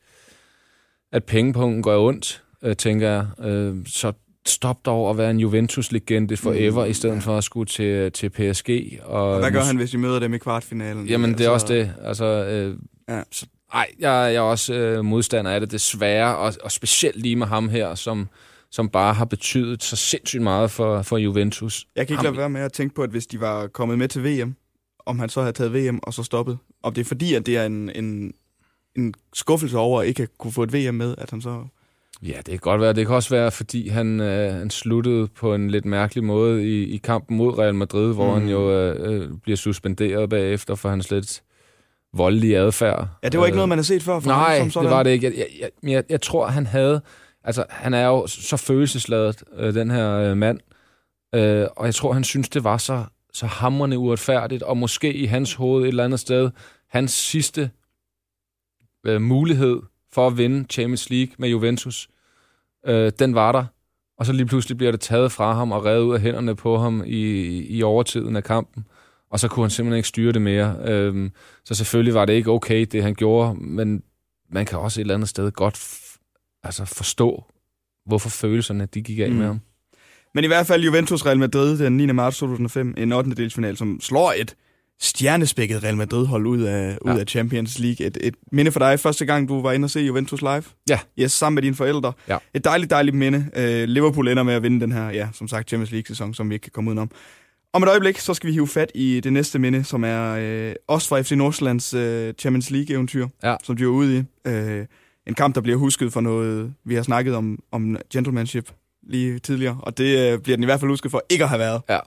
[1.12, 3.48] at pengepunkten går ondt, øh, tænker jeg.
[3.48, 4.14] Øh, så
[4.46, 7.20] stop dog at være en Juventus-legende forever, mm, i stedet ja.
[7.20, 8.70] for at skulle til, til PSG.
[9.04, 11.08] Og, og hvad gør han, hvis de møder dem i kvartfinalen?
[11.08, 11.66] Jamen, det er altså...
[11.66, 11.94] også det.
[12.02, 12.78] Altså, øh,
[13.10, 13.22] ja.
[13.32, 17.36] så, ej, jeg, jeg er også øh, modstander af det, desværre, og, og specielt lige
[17.36, 18.28] med ham her, som
[18.74, 21.88] som bare har betydet så sindssygt meget for, for Juventus.
[21.96, 24.08] Jeg kan ikke lade være med at tænke på, at hvis de var kommet med
[24.08, 24.56] til VM,
[25.06, 26.58] om han så havde taget VM og så stoppet.
[26.84, 28.34] Om det er fordi, at det er en, en,
[28.96, 31.66] en skuffelse over at ikke kunne få et VM med, at han så...
[32.22, 32.94] Ja, det kan godt være.
[32.94, 36.84] Det kan også være, fordi han, øh, han sluttede på en lidt mærkelig måde i,
[36.84, 38.42] i kampen mod Real Madrid, hvor mm.
[38.42, 41.44] han jo øh, øh, bliver suspenderet bagefter for hans lidt
[42.14, 43.08] voldelige adfærd.
[43.24, 44.86] Ja, det var ikke øh, noget, man har set før for Nej, ham, som sådan.
[44.86, 45.26] det var det ikke.
[45.26, 47.02] Jeg, jeg, jeg, jeg tror, han havde
[47.44, 50.60] Altså, han er jo så følelsesladet, øh, den her øh, mand.
[51.36, 55.26] Øh, og jeg tror, han synes, det var så, så hammerende uretfærdigt, og måske i
[55.26, 56.52] hans hoved et eller andet sted,
[56.90, 57.72] hans sidste
[59.06, 59.80] øh, mulighed
[60.14, 62.10] for at vinde Champions League med Juventus,
[62.88, 63.66] øh, den var der.
[64.18, 66.78] Og så lige pludselig bliver det taget fra ham og revet ud af hænderne på
[66.78, 67.22] ham i,
[67.78, 68.86] i overtiden af kampen.
[69.30, 70.76] Og så kunne han simpelthen ikke styre det mere.
[70.86, 71.30] Øh,
[71.66, 74.04] så selvfølgelig var det ikke okay, det han gjorde, men
[74.50, 76.00] man kan også et eller andet sted godt
[76.64, 77.46] altså forstå,
[78.06, 79.36] hvorfor følelserne de gik af mm.
[79.36, 79.60] med ham.
[80.34, 82.06] Men i hvert fald Juventus Real Madrid den 9.
[82.06, 83.32] marts 2005, en 8.
[83.32, 84.56] delsfinal, som slår et
[85.02, 87.14] stjernespækket Real Madrid-hold ud af, ja.
[87.14, 88.06] ud af Champions League.
[88.06, 90.64] Et, et minde for dig, første gang du var inde og se Juventus live.
[90.90, 91.00] Ja.
[91.20, 92.14] Yes, sammen med dine forældre.
[92.30, 92.38] Ja.
[92.54, 93.38] Et dejligt, dejligt minde.
[93.58, 96.56] Uh, Liverpool ender med at vinde den her, ja, som sagt, Champions League-sæson, som vi
[96.56, 97.12] ikke kan komme udenom.
[97.74, 100.74] Om et øjeblik, så skal vi hive fat i det næste minde, som er uh,
[100.88, 102.02] også fra FC Nordsjællands uh,
[102.40, 103.56] Champions League-eventyr, ja.
[103.64, 104.50] som de var ude i.
[104.50, 104.86] Uh,
[105.28, 108.72] en kamp, der bliver husket for noget, vi har snakket om, om gentlemanship
[109.08, 111.60] lige tidligere, og det øh, bliver den i hvert fald husket for ikke at have
[111.60, 111.82] været.
[111.90, 112.00] Ja.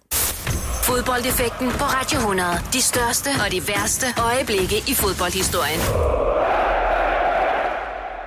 [0.90, 2.48] Fodboldeffekten på Radio 100.
[2.72, 5.80] De største og de værste øjeblikke i fodboldhistorien.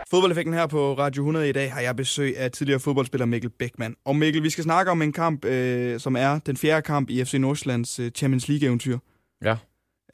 [0.10, 3.95] Fodboldeffekten her på Radio 100 i dag har jeg besøg af tidligere fodboldspiller Mikkel Beckmann.
[4.05, 7.26] Og Mikkel, vi skal snakke om en kamp, øh, som er den fjerde kamp i
[7.26, 8.97] FC Nordsjællands øh, Champions League-eventyr.
[9.43, 9.55] Ja.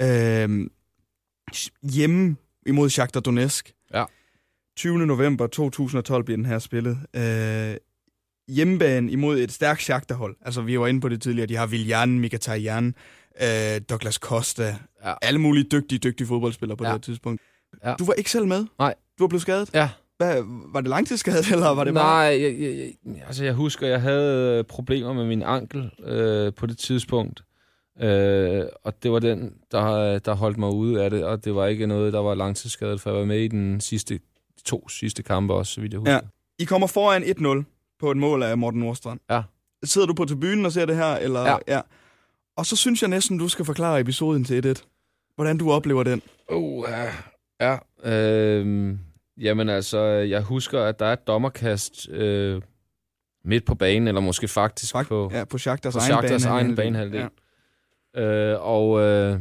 [0.01, 0.69] Øh,
[1.93, 2.35] hjemme
[2.65, 3.73] imod Shakhtar Donetsk.
[3.93, 4.03] Ja.
[4.77, 4.97] 20.
[4.97, 6.97] november 2012 bliver den her spillet.
[7.15, 7.75] Øh,
[8.47, 10.35] hjemmebane imod et stærkt Shakhtar-hold.
[10.41, 11.47] Altså, vi var inde på det tidligere.
[11.47, 12.95] De har Viljan, Mkhitaryan,
[13.41, 14.75] øh, Douglas Costa.
[15.05, 15.13] Ja.
[15.21, 16.93] Alle mulige dygtige, dygtige fodboldspillere på ja.
[16.93, 17.41] det tidspunkt.
[17.83, 17.93] Ja.
[17.99, 18.65] Du var ikke selv med?
[18.79, 18.95] Nej.
[19.19, 19.69] Du var blevet skadet?
[19.73, 19.89] Ja.
[20.17, 20.43] Hvad,
[20.73, 22.21] var det langtidsskadet, eller var det Nej, bare...
[22.21, 26.77] jeg, jeg, jeg, altså jeg husker, jeg havde problemer med min ankel øh, på det
[26.77, 27.43] tidspunkt.
[28.01, 31.65] Øh, og det var den, der, der holdt mig ude af det, og det var
[31.67, 34.19] ikke noget, der var langtidsskadet, for jeg var med i den sidste
[34.65, 36.13] to sidste kampe også, så vidt jeg husker.
[36.13, 36.19] Ja.
[36.59, 39.19] I kommer foran 1-0 på et mål af Morten Nordstrand.
[39.29, 39.41] Ja.
[39.83, 41.15] Sidder du på tribunen og ser det her?
[41.15, 41.41] Eller?
[41.41, 41.57] Ja.
[41.67, 41.81] ja.
[42.57, 44.83] Og så synes jeg næsten, du skal forklare episoden til 1-1.
[45.35, 46.21] Hvordan du oplever den.
[46.51, 47.11] Uh, ja.
[47.61, 47.77] ja.
[48.11, 48.95] Øh,
[49.37, 52.61] jamen altså, jeg husker, at der er et dommerkast øh,
[53.45, 56.75] midt på banen, eller måske faktisk Fakt, på, ja, på Schacters på egen, bane, egen
[56.75, 57.29] banehalvdel.
[58.15, 58.21] Ja.
[58.21, 59.39] Øh, og øh,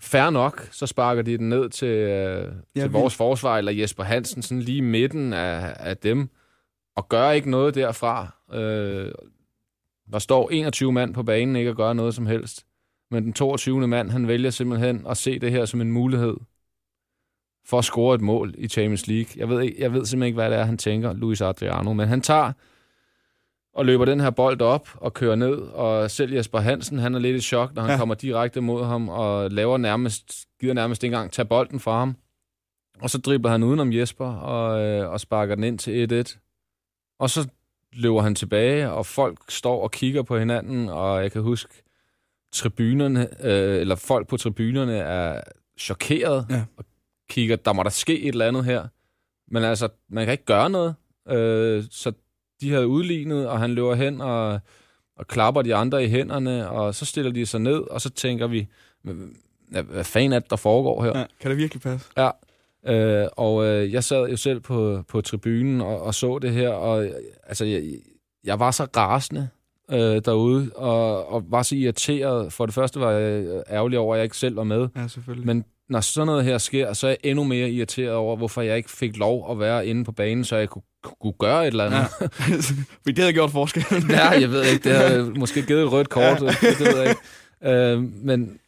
[0.00, 4.04] Fær nok, så sparker de den ned til, øh, ja, til vores forsvar, eller Jesper
[4.04, 6.30] Hansen, sådan lige midten af, af dem,
[6.98, 8.34] og gør ikke noget derfra.
[8.52, 9.12] Øh,
[10.12, 12.66] der står 21 mand på banen, ikke at gøre noget som helst.
[13.10, 13.88] Men den 22.
[13.88, 16.36] mand, han vælger simpelthen at se det her som en mulighed
[17.66, 19.30] for at score et mål i Champions League.
[19.36, 22.20] Jeg ved, jeg ved simpelthen ikke, hvad det er, han tænker, Luis Adriano, men han
[22.20, 22.52] tager
[23.74, 27.18] og løber den her bold op og kører ned, og selv Jesper Hansen, han er
[27.18, 27.98] lidt i chok, når han ja.
[27.98, 32.16] kommer direkte mod ham og laver nærmest, gider nærmest ikke engang tage bolden fra ham.
[33.00, 36.47] Og så dribler han udenom Jesper og, øh, og sparker den ind til 1-1.
[37.18, 37.48] Og så
[37.92, 41.82] løber han tilbage, og folk står og kigger på hinanden, og jeg kan huske,
[42.52, 45.40] tribunerne, øh, eller folk på tribunerne er
[45.78, 46.64] chokeret ja.
[46.76, 46.84] og
[47.30, 48.86] kigger, der må der ske et eller andet her.
[49.50, 50.94] Men altså, man kan ikke gøre noget.
[51.28, 52.12] Øh, så
[52.60, 54.60] de havde udlignet, og han løber hen og,
[55.16, 58.46] og klapper de andre i hænderne, og så stiller de sig ned, og så tænker
[58.46, 58.68] vi,
[59.68, 61.18] hvad fanden er det, der foregår her?
[61.18, 62.06] Ja, kan det virkelig passe?
[62.16, 62.30] Ja.
[62.86, 66.68] Øh, og øh, jeg sad jo selv på, på tribunen og, og så det her,
[66.68, 67.06] og
[67.46, 67.82] altså, jeg,
[68.44, 69.48] jeg var så rasende
[69.90, 72.52] øh, derude, og, og var så irriteret.
[72.52, 74.88] For det første var jeg ærgerlig over, at jeg ikke selv var med.
[74.96, 75.46] Ja, selvfølgelig.
[75.46, 78.76] Men når sådan noget her sker, så er jeg endnu mere irriteret over, hvorfor jeg
[78.76, 80.82] ikke fik lov at være inde på banen, så jeg kunne,
[81.20, 82.08] kunne gøre et eller andet.
[82.20, 83.06] Ja.
[83.06, 83.84] det havde gjort forskel.
[84.10, 84.88] ja, jeg ved ikke.
[84.88, 86.42] Det har måske givet et rødt kort.
[86.42, 86.46] Ja.
[86.46, 87.20] Det, det ved jeg ikke.
[87.64, 88.58] Øh, men,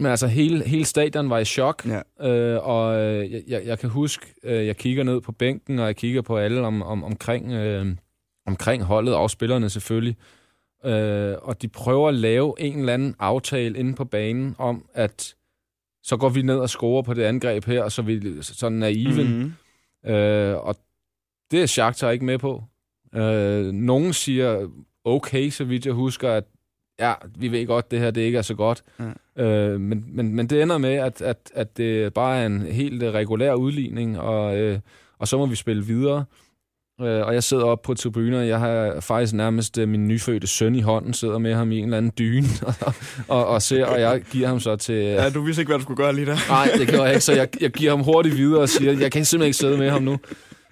[0.00, 1.86] men altså, hele, hele stadion var i chok.
[1.86, 2.28] Ja.
[2.28, 5.96] Øh, og øh, jeg, jeg kan huske, øh, jeg kigger ned på bænken, og jeg
[5.96, 7.86] kigger på alle om, om, omkring, øh,
[8.46, 10.16] omkring holdet, og spillerne selvfølgelig.
[10.84, 15.34] Øh, og de prøver at lave en eller anden aftale inde på banen om, at
[16.02, 18.78] så går vi ned og scorer på det angreb her, og så er vi sådan
[18.78, 19.26] naiven.
[19.26, 20.10] Mm-hmm.
[20.14, 20.76] Øh, og
[21.50, 22.64] det er Shakhtar ikke med på.
[23.14, 24.68] Øh, nogen siger,
[25.04, 26.44] okay, så vidt jeg husker, at
[27.00, 28.82] ja, vi ved godt, det her det ikke er så godt.
[28.98, 29.16] Mm.
[29.38, 33.02] Øh, men, men, men det ender med, at, at, at det bare er en helt
[33.02, 34.78] regulær udligning, og, øh,
[35.18, 36.24] og så må vi spille videre.
[37.00, 40.74] Øh, og jeg sidder op på tribuner, jeg har faktisk nærmest øh, min nyfødte søn
[40.74, 42.94] i hånden, sidder med ham i en eller anden dyne, og,
[43.28, 44.94] og, og ser, og jeg giver ham så til...
[44.94, 46.36] Ja, du vidste ikke, hvad du skulle gøre lige der.
[46.48, 49.12] Nej, det gjorde jeg ikke, så jeg, jeg giver ham hurtigt videre og siger, jeg
[49.12, 50.18] kan simpelthen ikke sidde med ham nu.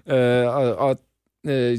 [0.09, 0.99] Øh, og og
[1.47, 1.79] øh,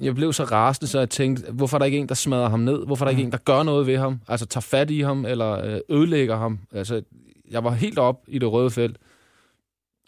[0.00, 2.60] jeg blev så rasende, så jeg tænkte, hvorfor er der ikke en, der smadrer ham
[2.60, 2.86] ned?
[2.86, 4.20] Hvorfor er der ikke en, der gør noget ved ham?
[4.28, 6.58] Altså tager fat i ham, eller øh, ødelægger ham?
[6.72, 7.02] Altså,
[7.50, 8.96] jeg var helt op i det røde felt.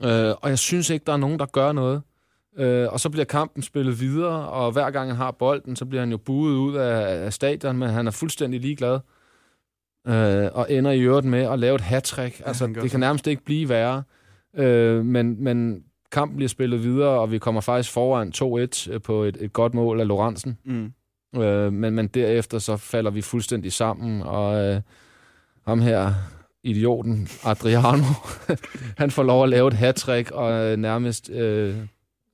[0.05, 2.03] Øh, og jeg synes ikke, der er nogen, der gør noget.
[2.59, 6.03] Øh, og så bliver kampen spillet videre, og hver gang han har bolden, så bliver
[6.03, 9.01] han jo buet ud af, af stadion, men han er fuldstændig ligeglad.
[10.09, 13.27] Øh, og ender i øvrigt med at lave et hat ja, Altså, det kan nærmest
[13.27, 14.03] ikke blive værre.
[14.57, 15.85] Øh, men, men
[16.17, 19.75] kampen bliver spillet videre, og vi kommer faktisk foran 2-1 øh, på et, et godt
[19.75, 20.59] mål af Lorentzen.
[20.65, 20.93] Mm.
[21.41, 24.81] Øh, men, men derefter så falder vi fuldstændig sammen, og øh,
[25.67, 26.13] ham her,
[26.65, 28.05] idioten Adriano,
[29.03, 31.77] han får lov at lave et hat og øh, nærmest øh,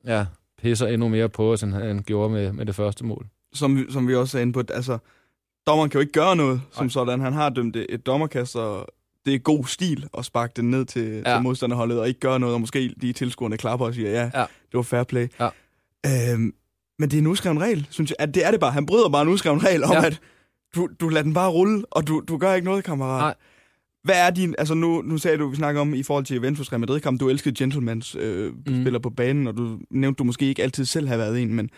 [0.07, 0.27] ja,
[0.63, 3.27] pisser endnu mere på os, end han gjorde med, med det første mål.
[3.53, 4.99] Som, som vi også er inde på, altså,
[5.67, 6.91] dommeren kan jo ikke gøre noget som Ej.
[6.91, 7.21] sådan.
[7.21, 8.87] Han har dømt et dommerkast, og
[9.27, 11.35] det er god stil at sparke den ned til, ja.
[11.35, 14.41] til modstanderholdet, og ikke gøre noget, og måske de tilskuerne klapper og siger, ja, ja.
[14.41, 15.29] det var fair play.
[15.41, 15.49] Ja.
[16.07, 16.55] Øhm,
[16.99, 18.17] men det er en udskreven regel, synes jeg.
[18.19, 18.73] At det er det bare.
[18.73, 20.07] Han bryder bare en udskreven regel om, ja.
[20.07, 20.21] at
[20.75, 23.21] du, du lader den bare rulle, og du, du gør ikke noget, kammerat.
[23.21, 23.35] Nej.
[24.05, 24.55] Hvad er din...
[24.59, 27.29] Altså nu, nu sagde du, vi snakker om i forhold til Juventus Real Madrid-kamp, du
[27.29, 28.83] elskede gentlemans øh, mm.
[28.83, 31.71] spiller på banen, og du nævnte, du måske ikke altid selv har været en, men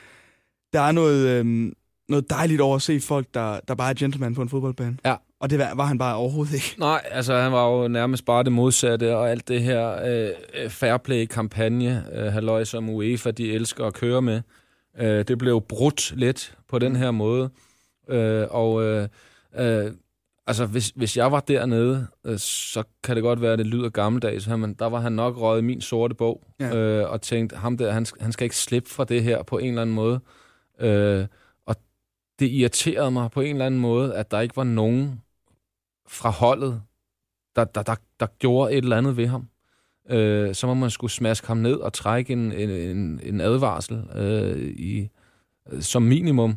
[0.72, 1.72] der er noget, øh,
[2.08, 4.98] noget dejligt over at se folk, der, der bare er gentleman på en fodboldbane.
[5.04, 5.16] Ja.
[5.44, 6.74] Og det var, han bare overhovedet ikke.
[6.78, 12.04] Nej, altså han var jo nærmest bare det modsatte, og alt det her øh, fairplay-kampagne,
[12.12, 14.42] øh, halløj som UEFA, de elsker at køre med,
[14.98, 17.50] øh, det blev brudt lidt på den her måde.
[18.08, 19.08] Øh, og øh,
[19.58, 19.92] øh,
[20.46, 23.88] altså, hvis, hvis jeg var dernede, øh, så kan det godt være, at det lyder
[23.88, 26.76] gammeldags, men der var han nok røget min sorte bog, ja.
[26.76, 29.68] øh, og tænkt, ham der, han, han skal ikke slippe fra det her på en
[29.68, 30.20] eller anden måde.
[30.80, 31.26] Øh,
[31.66, 31.76] og
[32.38, 35.20] det irriterede mig på en eller anden måde, at der ikke var nogen
[36.08, 36.82] fra holdet,
[37.56, 39.48] der, der, der, der gjorde et eller andet ved ham.
[40.10, 44.58] Øh, så må man skulle smaske ham ned og trække en, en, en, advarsel øh,
[44.66, 45.08] i,
[45.80, 46.54] som minimum.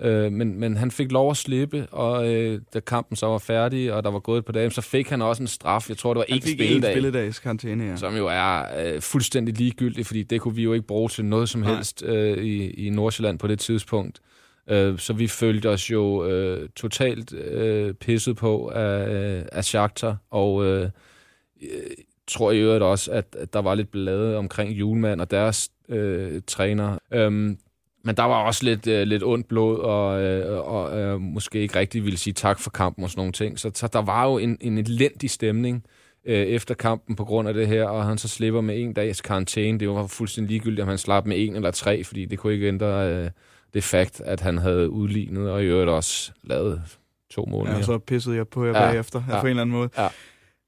[0.00, 3.92] Øh, men, men han fik lov at slippe, og øh, da kampen så var færdig,
[3.92, 5.88] og der var gået et par dage, så fik han også en straf.
[5.88, 6.92] Jeg tror, det var ikke spilledag.
[6.92, 7.96] spilledags karantæne, ja.
[7.96, 11.48] Som jo er øh, fuldstændig ligegyldigt, fordi det kunne vi jo ikke bruge til noget
[11.48, 14.20] som helst øh, i, i Nordsjælland på det tidspunkt.
[14.20, 14.35] Øh,
[14.70, 20.16] Øh, så vi følte os jo øh, totalt øh, pisset på af, øh, af Shakhtar,
[20.30, 20.90] og øh,
[21.62, 21.68] øh,
[22.26, 26.40] tror i øvrigt også, at, at der var lidt blade omkring Julemand og deres øh,
[26.46, 26.98] træner.
[27.12, 27.58] Øhm,
[28.04, 31.78] men der var også lidt, øh, lidt ondt blod, og, øh, og øh, måske ikke
[31.78, 33.58] rigtig ville sige tak for kampen og sådan nogle ting.
[33.58, 35.84] Så, så der var jo en, en elendig stemning
[36.24, 39.20] øh, efter kampen på grund af det her, og han så slipper med en dags
[39.20, 39.80] karantæne.
[39.80, 42.68] Det var fuldstændig ligegyldigt, om han slap med en eller tre, fordi det kunne ikke
[42.68, 43.30] ændre øh,
[43.74, 46.82] det fakt, at han havde udlignet, og i øvrigt også lavet
[47.30, 49.76] to mål Ja, så pissede jeg på jer ja, bagefter, ja, på en eller anden
[49.76, 49.88] måde.
[49.98, 50.08] Ja.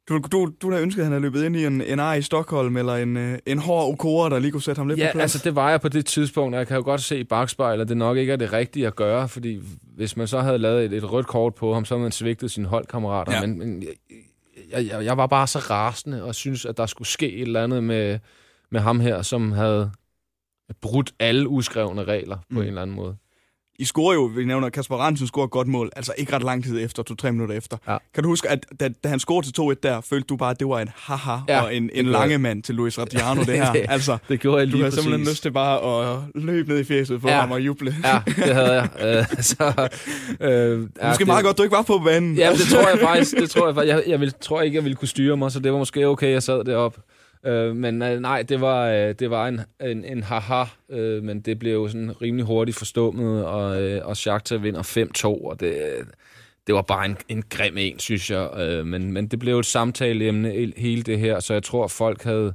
[0.09, 2.23] Du, du, du har ønsket, at han havde løbet ind i en, en ar i
[2.23, 5.13] Stockholm, eller en, øh, en hård okora, der lige kunne sætte ham lidt ja, på
[5.13, 5.23] plads?
[5.23, 7.83] altså det var jeg på det tidspunkt, og jeg kan jo godt se i bagspejlet,
[7.83, 9.61] at det nok ikke er det rigtige at gøre, fordi
[9.97, 12.51] hvis man så havde lavet et, et rødt kort på ham, så havde man svigtet
[12.51, 13.33] sine holdkammerater.
[13.33, 13.41] Ja.
[13.47, 13.93] Men, men jeg,
[14.71, 17.65] jeg, jeg, jeg var bare så rasende og synes, at der skulle ske et eller
[17.65, 18.19] andet med,
[18.71, 19.91] med ham her, som havde
[20.83, 22.59] brudt alle uskrevne regler på Mm.
[22.61, 23.17] en eller anden måde.
[23.81, 26.65] I scorer jo, vi nævner, Kasper Ransen scorer et godt mål, altså ikke ret lang
[26.65, 27.77] tid efter, to-tre minutter efter.
[27.89, 27.97] Ja.
[28.15, 30.59] Kan du huske, at da, da han scorede til 2-1 der, følte du bare, at
[30.61, 33.55] det var en haha Ja, og en, det en lange mand til Luis Radiano, det
[33.55, 33.73] her.
[33.89, 35.03] Altså, Det gjorde jeg du lige havde præcis.
[35.05, 37.41] simpelthen lyst til bare at løbe ned i fjeset på Ja.
[37.41, 37.95] ham og juble.
[38.05, 38.89] Ja, det havde jeg.
[39.31, 39.89] Øh, så,
[40.41, 42.37] øh, Måske meget godt, du ikke var på banen.
[42.37, 43.37] Ja, det tror jeg faktisk.
[43.37, 43.95] Det tror jeg, faktisk.
[43.95, 46.31] jeg, jeg vil, tror ikke, jeg ville kunne styre mig, så det var måske okay,
[46.33, 47.01] jeg sad deroppe.
[47.47, 51.41] Øh, men øh, nej, det var, øh, det var en, en, en haha, øh, men
[51.41, 55.75] det blev jo sådan rimelig hurtigt forstummet, og, øh, og Shakhtar vinder 5-2, og det,
[56.67, 58.51] det var bare en, en grim en, synes jeg.
[58.59, 62.23] Øh, men, men det blev et samtaleemne, he- hele det her, så jeg tror, folk
[62.23, 62.55] havde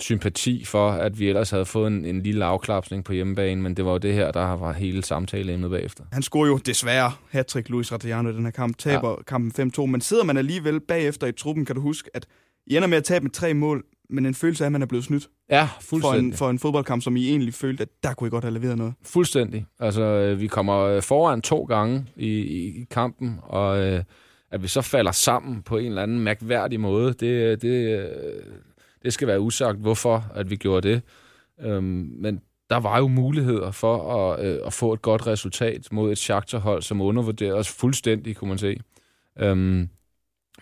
[0.00, 3.84] sympati for, at vi ellers havde fået en, en lille afklapsning på hjemmebane, men det
[3.84, 6.04] var jo det her, der var hele samtaleemnet bagefter.
[6.12, 9.22] Han scorer jo desværre hat Luis Radiano i den her kamp, taber ja.
[9.22, 12.26] kampen 5-2, men sidder man alligevel bagefter i truppen, kan du huske, at
[12.66, 14.86] I ender med at tabe med tre mål, men en følelse af, at man er
[14.86, 16.26] blevet snydt Ja, for fuldstændig.
[16.26, 18.78] en, for en fodboldkamp, som I egentlig følte, at der kunne I godt have leveret
[18.78, 18.94] noget.
[19.02, 19.66] Fuldstændig.
[19.80, 24.02] Altså, øh, vi kommer øh, foran to gange i, i, i kampen, og øh,
[24.50, 28.10] at vi så falder sammen på en eller anden mærkværdig måde, det, det,
[29.02, 31.02] det skal være usagt, hvorfor at vi gjorde det.
[31.60, 32.40] Øhm, men
[32.70, 36.82] der var jo muligheder for at, øh, at få et godt resultat mod et Shakhtar-hold,
[36.82, 38.76] som undervurderede os fuldstændig, kunne man se.
[39.38, 39.88] Øhm,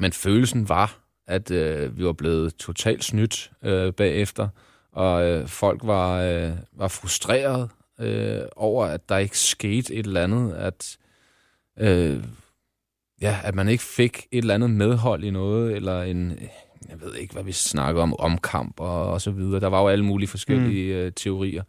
[0.01, 4.49] men følelsen var, at øh, vi var blevet totalt snydt øh, bagefter,
[4.93, 7.71] og øh, folk var, øh, var frustreret
[8.01, 10.97] øh, over, at der ikke skete et eller andet, at,
[11.79, 12.25] øh,
[13.21, 16.39] ja, at man ikke fik et eller andet medhold i noget, eller en,
[16.89, 19.61] jeg ved ikke, hvad vi snakker om, omkamp og, og så videre.
[19.61, 21.01] Der var jo alle mulige forskellige mm.
[21.01, 21.63] øh, teorier.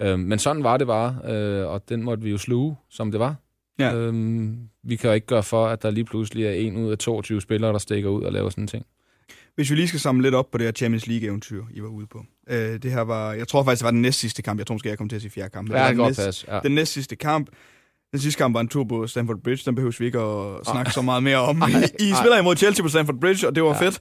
[0.00, 3.20] Øh, men sådan var det bare, øh, og den måtte vi jo sluge, som det
[3.20, 3.36] var.
[3.78, 3.94] Ja.
[3.94, 6.98] Øhm, vi kan jo ikke gøre for, at der lige pludselig er en ud af
[6.98, 8.84] 22 spillere, der stikker ud og laver sådan en ting.
[9.54, 12.06] Hvis vi lige skal samle lidt op på det her Champions League-eventyr, I var ude
[12.06, 12.24] på.
[12.50, 14.58] Øh, det her var, jeg tror faktisk, det var den næst sidste kamp.
[14.58, 15.68] Jeg tror måske, jeg kom til at sige fjerde kamp.
[15.68, 16.46] men Ja, det næst- godt passe.
[16.54, 16.60] Ja.
[16.60, 17.48] Den næst sidste kamp.
[18.12, 19.62] Den sidste kamp var en tur på Stamford Bridge.
[19.66, 21.56] Den behøver vi ikke at snakke så meget mere om.
[21.68, 21.70] I,
[22.04, 22.18] I ej.
[22.20, 23.88] spiller imod Chelsea på Stamford Bridge, og det var Ja.
[23.88, 23.98] fedt.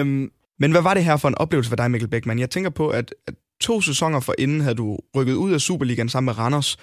[0.00, 2.40] Øhm, men hvad var det her for en oplevelse for dig, Mikkel Beckmann?
[2.40, 6.08] Jeg tænker på, at, at to sæsoner for inden havde du rykket ud af Superligaen
[6.08, 6.76] sammen med Randers.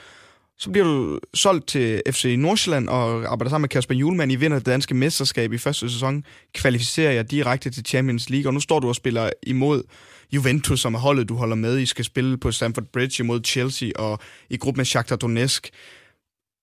[0.60, 4.32] Så bliver du solgt til FC Nordsjælland og arbejder sammen med Kasper Julemand.
[4.32, 6.24] I vinder det danske mesterskab i første sæson.
[6.54, 8.50] Kvalificerer jeg direkte til Champions League.
[8.50, 9.84] Og nu står du og spiller imod
[10.32, 11.80] Juventus, som er holdet, du holder med.
[11.80, 15.70] I skal spille på Stamford Bridge imod Chelsea og i gruppe med Shakhtar Donetsk.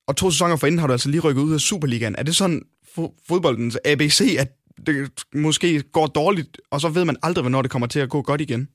[0.09, 2.15] Og to sæsoner forinden har du altså lige rykket ud af Superligaen.
[2.19, 2.63] Er det sådan
[2.99, 4.53] fo- fodboldens ABC, at
[4.87, 8.23] det måske går dårligt, og så ved man aldrig, hvornår det kommer til at gå
[8.23, 8.69] godt igen?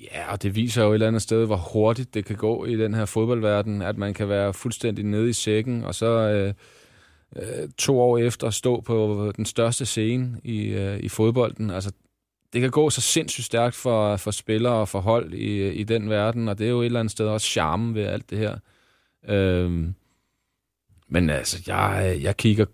[0.00, 2.76] Ja, og det viser jo et eller andet sted, hvor hurtigt det kan gå i
[2.76, 6.54] den her fodboldverden, at man kan være fuldstændig nede i sækken, og så øh,
[7.36, 11.70] øh, to år efter stå på den største scene i, øh, i fodbolden.
[11.70, 11.92] Altså,
[12.52, 16.10] det kan gå så sindssygt stærkt for, for spillere og for hold i, i den
[16.10, 18.58] verden, og det er jo et eller andet sted også charme ved alt det her.
[19.28, 19.94] Øhm,
[21.08, 22.64] men altså, jeg, jeg kigger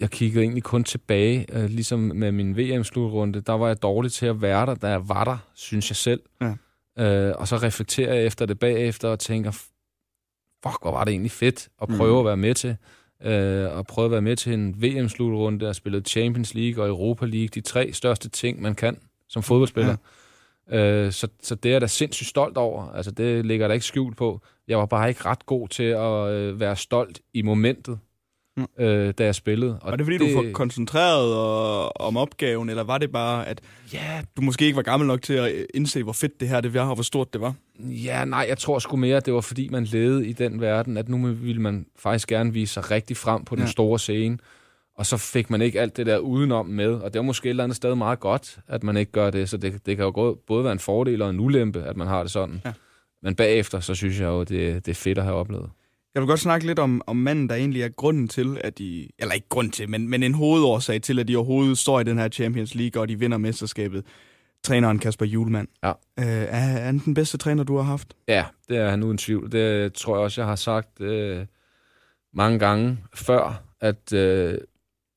[0.00, 3.40] jeg kiggede egentlig kun tilbage, øh, ligesom med min VM-slutrunde.
[3.40, 6.20] Der var jeg dårlig til at være der, da jeg var der, synes jeg selv.
[6.40, 6.54] Ja.
[7.00, 9.50] Øh, og så reflekterer jeg efter det bagefter og tænker,
[10.64, 12.18] fuck, hvor var det egentlig fedt at prøve Mm.
[12.18, 12.76] at være med til.
[13.22, 17.26] Øh, og prøve at være med til en VM-slutrunde og spille Champions League og Europa
[17.26, 17.48] League.
[17.48, 18.98] De tre største ting, man kan
[19.28, 19.96] som fodboldspiller.
[20.70, 20.76] Ja.
[20.78, 22.92] Øh, så, så det er jeg da sindssygt stolt over.
[22.92, 24.40] Altså, det ligger der ikke skjult på.
[24.68, 27.98] Jeg var bare ikke ret god til at øh, være stolt i momentet,
[28.78, 28.84] Mm.
[28.84, 29.78] øh, da jeg spillede.
[29.82, 30.36] Og var det fordi, det...
[30.36, 33.60] du var koncentreret og, om opgaven, eller var det bare, at
[33.92, 36.74] Ja, du måske ikke var gammel nok til at indse, hvor fedt det her det
[36.74, 37.54] var, og hvor stort det var?
[37.80, 40.96] Ja, nej, jeg tror sgu mere, at det var fordi, man levede i den verden,
[40.96, 43.70] at nu ville man faktisk gerne vise sig rigtig frem på den Ja.
[43.70, 44.38] store scene.
[44.96, 47.50] Og så fik man ikke alt det der udenom med, og det var måske et
[47.50, 50.38] eller andet sted meget godt, at man ikke gør det, så det, det kan jo
[50.46, 52.60] både være en fordel og en ulempe, at man har det sådan.
[52.64, 52.72] Ja.
[53.22, 55.70] Men bagefter, så synes jeg jo, det, det er fedt at have oplevet.
[56.14, 59.08] Jeg vil godt snakke lidt om, om manden, der egentlig er grunden til, at de...
[59.18, 62.18] Eller ikke grund til, men, men en hovedårsag til, at de overhovedet står i den
[62.18, 64.04] her Champions League, og de vinder mesterskabet.
[64.64, 65.68] Træneren Kasper Julemand.
[65.82, 65.90] Ja.
[66.18, 68.14] Øh, er, er han den bedste træner, du har haft?
[68.28, 69.52] Ja, det er han uden tvivl.
[69.52, 71.46] Det tror jeg også, jeg har sagt øh,
[72.34, 74.58] mange gange før, at øh,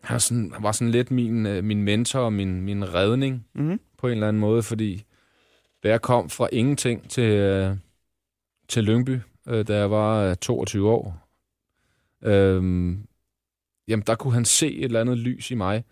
[0.03, 3.79] han, sådan, var sådan lidt min, øh, min mentor og min, min redning Mm-hmm.
[3.97, 5.03] på en eller anden måde, fordi
[5.83, 7.75] da jeg kom fra ingenting til, øh,
[8.69, 11.27] til Lyngby, øh, da jeg var øh, 22 år,
[12.23, 12.63] øh,
[13.87, 15.83] jamen der kunne han se et eller andet lys i mig,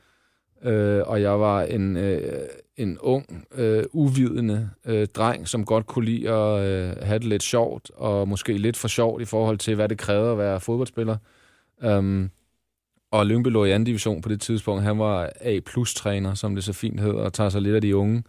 [0.63, 2.47] øh, og jeg var en, øh,
[2.77, 7.43] en ung, øh, uvidende øh, dreng, som godt kunne lide at øh, have det lidt
[7.43, 11.17] sjovt, og måske lidt for sjovt i forhold til, hvad det krævede at være fodboldspiller.
[11.83, 12.31] Um,
[13.11, 14.83] og Lyngby lå i anden division på det tidspunkt.
[14.83, 18.23] Han var A-plus-træner, som det så fint hedder, og tager sig lidt af de unge.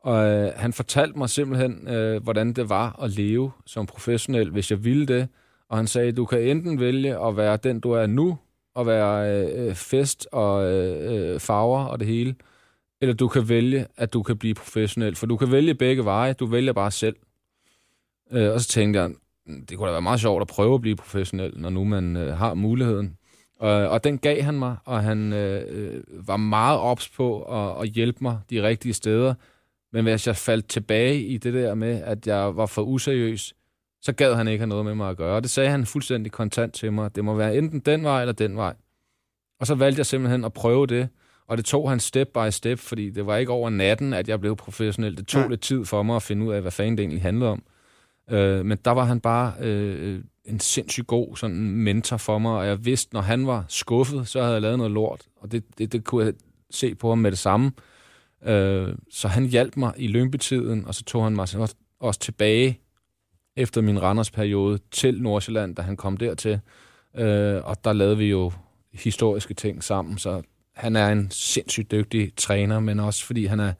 [0.00, 4.70] Og øh, han fortalte mig simpelthen, øh, hvordan det var at leve som professionel, hvis
[4.70, 5.28] jeg ville det.
[5.68, 8.38] Og han sagde, du kan enten vælge at være den, du er nu,
[8.74, 12.34] og være øh, øh fest og øh, øh, farver og det hele,
[13.00, 15.16] eller du kan vælge, at du kan blive professionel.
[15.16, 17.16] For du kan vælge begge veje, du vælger bare selv.
[18.32, 19.10] Øh, og så tænkte jeg,
[19.46, 22.16] mm, det kunne da være meget sjovt at prøve at blive professionel, når nu man
[22.16, 23.16] øh, har muligheden.
[23.60, 27.82] Og, og den gav han mig, og han øh, øh var meget ops på at,
[27.82, 29.34] at hjælpe mig de rigtige steder.
[29.92, 33.54] Men hvis jeg faldt tilbage i det der med, at jeg var for useriøs,
[34.02, 35.36] så gad han ikke have noget med mig at gøre.
[35.36, 37.16] Og det sagde han fuldstændig kontant til mig.
[37.16, 38.74] Det må være enten den vej eller den vej.
[39.60, 41.08] Og så valgte jeg simpelthen at prøve det.
[41.46, 44.40] Og det tog han step by step, fordi det var ikke over natten, at jeg
[44.40, 45.16] blev professionel.
[45.16, 45.48] Det tog ja.
[45.48, 47.62] lidt tid for mig at finde ud af, hvad fanden det egentlig handlede om.
[48.30, 52.66] Øh, men der var han bare øh, en sindssygt god sådan mentor for mig, og
[52.66, 55.22] jeg vidste, når han var skuffet, så havde jeg lavet noget lort.
[55.36, 56.34] Og det, det, det kunne jeg
[56.70, 57.72] se på ham med det samme.
[58.44, 62.80] Øh, så han hjalp mig i lønbetiden, og så tog han mig også, også tilbage
[63.56, 66.60] efter min Randers-periode til Nordsjælland, da han kom dertil.
[67.16, 68.52] Øh, og der lavede vi jo
[68.92, 70.42] historiske ting sammen, så
[70.74, 73.72] han er en sindssygt dygtig træner, men også fordi han er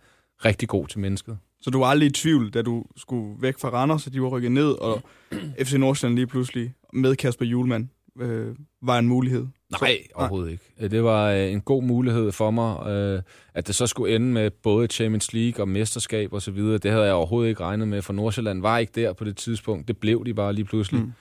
[0.44, 1.38] rigtig god til mennesket.
[1.60, 4.28] Så du var aldrig i tvivl, da du skulle væk fra Randers, at de var
[4.28, 5.02] rykket ned, og
[5.64, 7.88] FC Nordsjælland lige pludselig med Kasper Julemand
[8.20, 9.46] øh, var en mulighed?
[9.70, 10.64] Nej, overhovedet ikke.
[10.80, 13.22] Øh, det var øh, en god mulighed for mig, øh,
[13.54, 16.78] at det så skulle ende med både Champions League og mesterskab og så videre.
[16.78, 19.88] Det havde jeg overhovedet ikke regnet med, for Nordsjælland var ikke der på det tidspunkt.
[19.88, 21.00] Det blev de bare lige pludselig.
[21.00, 21.12] Mm.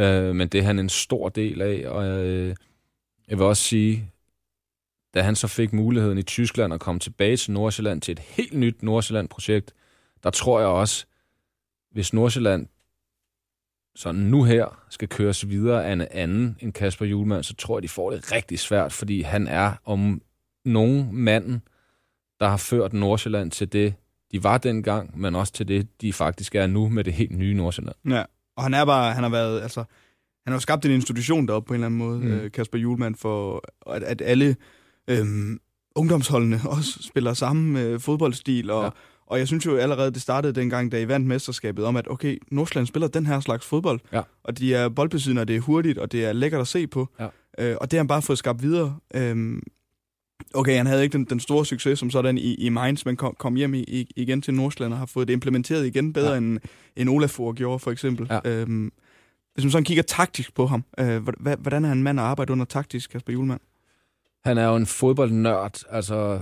[0.00, 2.54] Øh, men det er han en stor del af, og øh,
[3.28, 4.10] jeg vil også sige,
[5.14, 8.54] da han så fik muligheden i Tyskland at komme tilbage til Nordsjælland til et helt
[8.54, 9.72] nyt Nordsjælland-projekt,
[10.22, 11.06] der tror jeg også,
[11.90, 12.66] hvis Nordsjælland
[13.96, 17.82] sådan nu her skal køres videre af en anden end Kasper Julemand, så tror jeg,
[17.82, 20.22] de får det rigtig svært, fordi han er om
[20.64, 21.62] nogen manden,
[22.40, 23.94] der har ført Nordsjælland til det,
[24.32, 27.54] de var dengang, men også til det, de faktisk er nu med det helt nye
[27.54, 27.96] Nordsjælland.
[28.08, 28.24] Ja,
[28.56, 29.84] og han er bare, han har været, altså,
[30.44, 32.32] han har skabt en institution deroppe på en eller anden måde, mm.
[32.32, 34.56] øh, Kasper Julemand, for at, at alle
[35.10, 35.60] øhm,
[35.96, 38.90] ungdomsholdene også spiller samme øh, fodboldstil, og, ja.
[39.34, 42.38] Og jeg synes jo allerede, det startede dengang, da I vandt mesterskabet, om at okay,
[42.50, 44.22] Nordsjælland spiller den her slags fodbold, ja.
[44.44, 47.08] og de er boldbesiddende, og det er hurtigt, og det er lækkert at se på,
[47.20, 47.28] ja.
[47.58, 48.96] øh, og det har han bare fået skabt videre.
[49.14, 49.62] Øhm,
[50.54, 53.34] okay, han havde ikke den, den store succes som sådan i, i Mainz, men kom,
[53.38, 56.38] kom hjem i, i, igen til Nordsjælland og har fået det implementeret igen bedre, ja.
[56.38, 56.58] end,
[56.96, 58.26] end Olafur gjorde, for eksempel.
[58.30, 58.40] Ja.
[58.44, 58.92] Øhm,
[59.54, 61.28] hvis man sådan kigger taktisk på ham, øh,
[61.58, 63.60] hvordan er han mand at arbejde under taktisk, Kasper Julemand?
[64.44, 65.84] Han er jo en fodboldnørd.
[65.90, 66.40] Altså,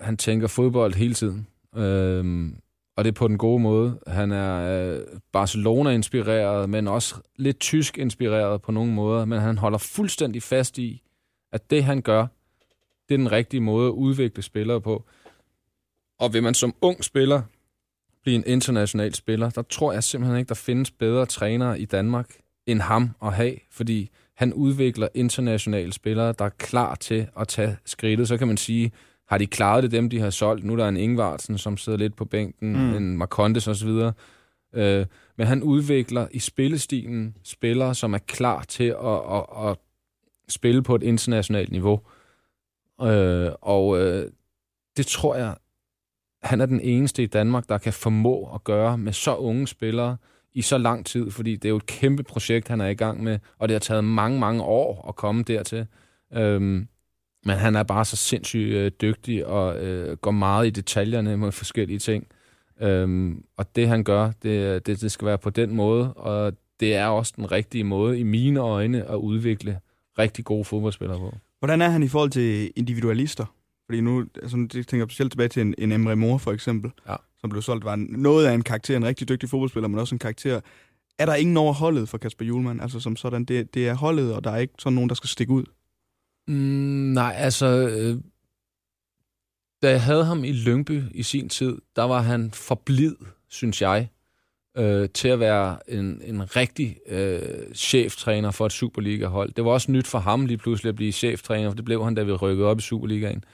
[0.00, 1.46] han tænker fodbold hele tiden.
[1.76, 2.56] Øhm,
[2.96, 4.00] og det er på den gode måde.
[4.06, 5.00] Han er øh,
[5.32, 9.24] Barcelona-inspireret, men også lidt tysk-inspireret på nogle måder.
[9.24, 11.02] Men han holder fuldstændig fast i,
[11.52, 12.26] at det, han gør,
[13.08, 15.04] det er den rigtige måde at udvikle spillere på.
[16.18, 17.42] Og vil man som ung spiller
[18.22, 22.36] blive en international spiller, der tror jeg simpelthen ikke, der findes bedre trænere i Danmark
[22.66, 27.76] end ham at have, fordi han udvikler internationale spillere, der er klar til at tage
[27.84, 28.28] skridtet.
[28.28, 28.92] Så kan man sige,
[29.28, 30.64] har de klaret det dem, de har solgt?
[30.64, 32.94] Nu er der en Ingvartsen, som sidder lidt på bænken, mm.
[32.94, 33.88] en Marcondes osv.
[34.74, 35.06] Øh,
[35.36, 39.78] men han udvikler i spillestilen spillere, som er klar til at, at, at
[40.48, 42.00] spille på et internationalt niveau.
[43.02, 44.30] Øh, og øh,
[44.96, 45.56] det tror jeg,
[46.42, 50.16] han er den eneste i Danmark, der kan formå at gøre med så unge spillere,
[50.54, 53.22] i så lang tid, fordi det er jo et kæmpe projekt, han er i gang
[53.22, 55.86] med, og det har taget mange, mange år at komme dertil.
[56.32, 56.88] Øhm,
[57.44, 61.52] men han er bare så sindssygt øh, dygtig og øh, går meget i detaljerne med
[61.52, 62.26] forskellige ting.
[62.80, 66.94] Øhm, og det han gør, det, det, det skal være på den måde, og det
[66.94, 69.80] er også den rigtige måde i mine øjne at udvikle
[70.18, 71.34] rigtig gode fodboldspillere på.
[71.58, 73.54] Hvordan er han i forhold til individualister?
[73.86, 76.90] Fordi nu, altså, jeg tænker specielt tilbage til en, en Emre Mor for eksempel.
[77.08, 80.14] Ja som blev solgt, var noget af en karakter, en rigtig dygtig fodboldspiller, men også
[80.14, 80.60] en karakter.
[81.18, 82.80] Er der ingen over holdet for Kasper Julemand?
[82.80, 85.28] Altså som sådan, det, det er holdet, og der er ikke sådan nogen, der skal
[85.28, 85.64] stikke ud?
[86.48, 86.54] Mm,
[87.14, 87.66] nej, altså...
[87.66, 88.16] Øh,
[89.82, 93.16] da jeg havde ham i Lyngby i sin tid, der var han forblid,
[93.48, 94.08] synes jeg,
[94.78, 99.52] øh, til at være en, en rigtig øh, cheftræner for et Superliga-hold.
[99.52, 102.14] Det var også nyt for ham lige pludselig at blive cheftræner, for det blev han,
[102.14, 103.44] da vi rykkede op i Superligaen.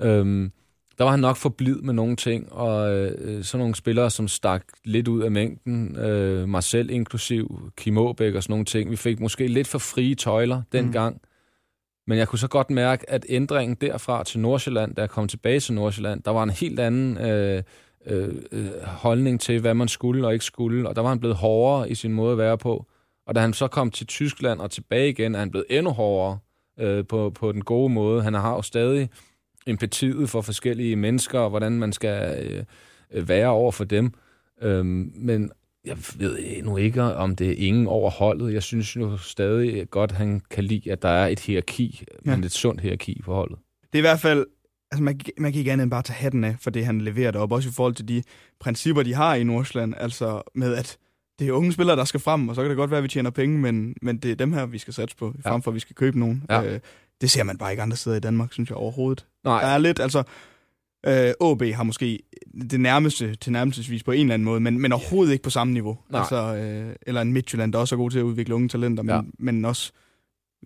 [0.00, 0.50] Øh,
[0.98, 4.28] der var han nok for blid med nogle ting, og øh, sådan nogle spillere, som
[4.28, 8.90] stak lidt ud af mængden, øh, mig selv inklusiv, Kim Aabæk og sådan nogle ting.
[8.90, 11.20] Vi fik måske lidt for frie tøjler dengang, mm
[12.06, 15.60] men jeg kunne så godt mærke, at ændringen derfra til Nordsjælland, da jeg kom tilbage
[15.60, 17.62] til Nordsjælland, der var en helt anden øh,
[18.06, 21.36] øh, øh, holdning til, hvad man skulle og ikke skulle, og der var han blevet
[21.36, 22.86] hårdere i sin måde at være på.
[23.26, 26.38] Og da han så kom til Tyskland og tilbage igen, er han blevet endnu hårdere.
[26.80, 28.22] øh, på, på den gode måde.
[28.22, 29.10] Han har jo stadig
[29.66, 32.64] empatiet for forskellige mennesker, og hvordan man skal øh,
[33.10, 34.12] øh være over for dem.
[34.62, 35.50] Øhm, men
[35.84, 38.54] jeg ved nu ikke, om det er ingen overholdet.
[38.54, 42.30] Jeg synes jo stadig godt, han kan lide, at der er et hierarki, ja.
[42.30, 43.58] men et sundt hierarki på holdet.
[43.92, 44.46] Det er i hvert fald,
[44.92, 47.30] altså man, man kan ikke andet end bare tage hatten af for det, han leverer
[47.30, 48.22] derop, også i forhold til de
[48.60, 50.98] principper, de har i Nordsjælland, altså med at
[51.38, 53.08] det er unge spillere, der skal frem, og så kan det godt være, at vi
[53.08, 55.74] tjener penge, men, men det er dem her, vi skal satse på, frem for at
[55.74, 56.44] vi skal købe nogen.
[56.50, 56.62] Ja.
[56.62, 56.80] Øh,
[57.20, 59.26] det ser man bare ikke andre steder i Danmark, synes jeg overhovedet.
[59.44, 59.60] Nej.
[59.60, 60.22] Der er lidt, altså,
[61.06, 62.18] øh, AB har måske
[62.70, 65.72] det nærmeste til nærmelsesvis på en eller anden måde, men, men overhovedet ikke på samme
[65.72, 65.98] niveau.
[66.10, 66.20] Nej.
[66.20, 69.14] Altså, øh, eller en Midtjylland, der også er god til at udvikle unge talenter, men,
[69.14, 69.20] ja.
[69.38, 69.92] men også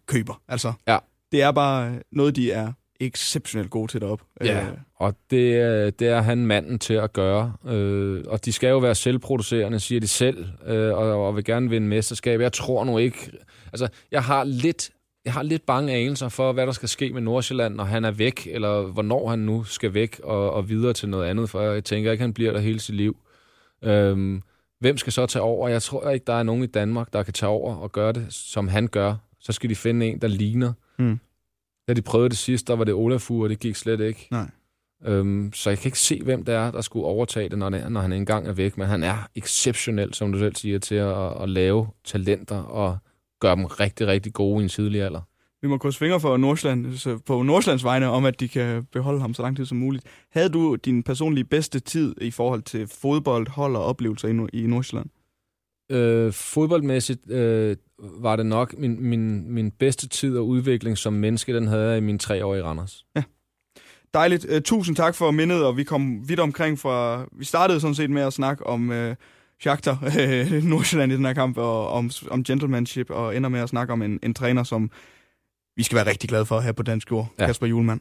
[0.07, 0.43] køber.
[0.49, 0.99] Altså, ja.
[1.33, 4.23] det er bare noget, de er exceptionelt gode til derop.
[4.45, 4.73] Ja, øh.
[4.95, 7.53] og det, det er han manden til at gøre.
[7.67, 11.71] Øh, og de skal jo være selvproducerende, siger de selv, øh, og, og vil gerne
[11.71, 12.41] vinde mesterskab.
[12.41, 13.31] Jeg tror nu ikke...
[13.73, 14.91] Altså, jeg har lidt
[15.25, 18.11] jeg har lidt bange anelser for, hvad der skal ske med Nordsjælland, når han er
[18.11, 21.85] væk, eller hvornår han nu skal væk og, og videre til noget andet, for jeg
[21.85, 23.17] tænker ikke, han bliver der hele sit liv.
[23.83, 24.43] Øhm,
[24.81, 25.69] hvem skal så tage over?
[25.69, 28.27] Jeg tror ikke, der er nogen i Danmark, der kan tage over og gøre det,
[28.31, 29.15] som han gør.
[29.41, 30.73] Så skal de finde en, der ligner.
[30.99, 31.21] Mm.
[31.89, 34.29] Da de prøvede det sidst, der var det Olafur, og det gik slet ikke.
[34.31, 34.51] Nej.
[35.05, 37.93] Øhm, så jeg kan ikke se, hvem det er, der skulle overtage det, når, det
[37.93, 38.79] når han engang er væk.
[38.79, 42.99] Men han er exceptionel, som du selv siger, til at, at lave talenter og
[43.41, 45.21] gøre dem rigtig, rigtig gode i en tidlig alder.
[45.63, 49.35] Vi må krydse fingre for Nordsjælland, på Nordsjællands vegne om, at de kan beholde ham
[49.35, 50.05] så lang tid som muligt.
[50.33, 55.11] Havde du din personlige bedste tid i forhold til fodbold, hold og oplevelser i Nordsjælland?
[55.91, 61.55] Øh, fodboldmæssigt øh, var det nok min, min, min bedste tid og udvikling som menneske,
[61.55, 63.05] den havde jeg i mine tre år i Randers.
[63.17, 63.23] Ja.
[64.15, 64.47] Dejligt.
[64.53, 67.27] Uh, tusind tak for mindet, og vi kom vidt omkring fra...
[67.33, 69.15] Vi startede sådan set med at snakke om uh,
[69.61, 73.69] Shakhtar, uh, Nordsjælland i den her kamp, og om, om gentlemanship, og ender med at
[73.69, 74.91] snakke om en, en træner, som
[75.77, 77.47] vi skal være rigtig glade for her på Dansk Jord, ja.
[77.47, 78.01] Kasper Julemand.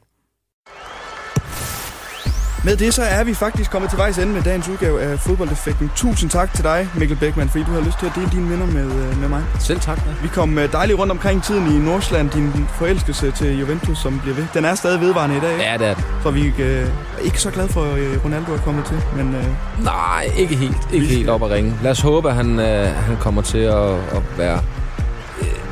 [2.68, 5.90] Med det så er vi faktisk kommet til vejs ende med dagens udgave af Fodboldeffekten.
[5.96, 8.66] Tusind tak til dig, Mikkel Beckmann, fordi du har lyst til at dele dine minder
[8.66, 9.44] med, øh, med mig.
[9.60, 9.98] Selv tak.
[10.06, 10.12] Ja.
[10.22, 12.30] Vi kom øh, dejligt rundt omkring tiden i Nordsjælland.
[12.30, 14.46] Din forelskelse til Juventus, som bliver ved.
[14.54, 15.64] Den er stadig vedvarende i dag, ikke?
[15.64, 16.04] Ja, det er det.
[16.22, 16.82] Så vi øh,
[17.18, 18.96] er ikke så glade for, at øh, Ronaldo er kommet til.
[19.16, 19.44] Men, øh,
[19.84, 20.88] Nej, ikke helt.
[20.92, 21.74] Ikke helt op at ringe.
[21.82, 24.60] Lad os håbe, at han, øh, han kommer til at, at være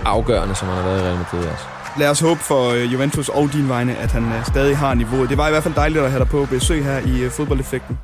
[0.04, 1.64] afgørende, som han har været i Real Madrid også
[1.98, 5.28] lad os håbe for øh, Juventus og din vegne, at han øh, stadig har niveauet.
[5.30, 7.98] Det var i hvert fald dejligt at have dig på besøg her i øh, fodboldeffekten.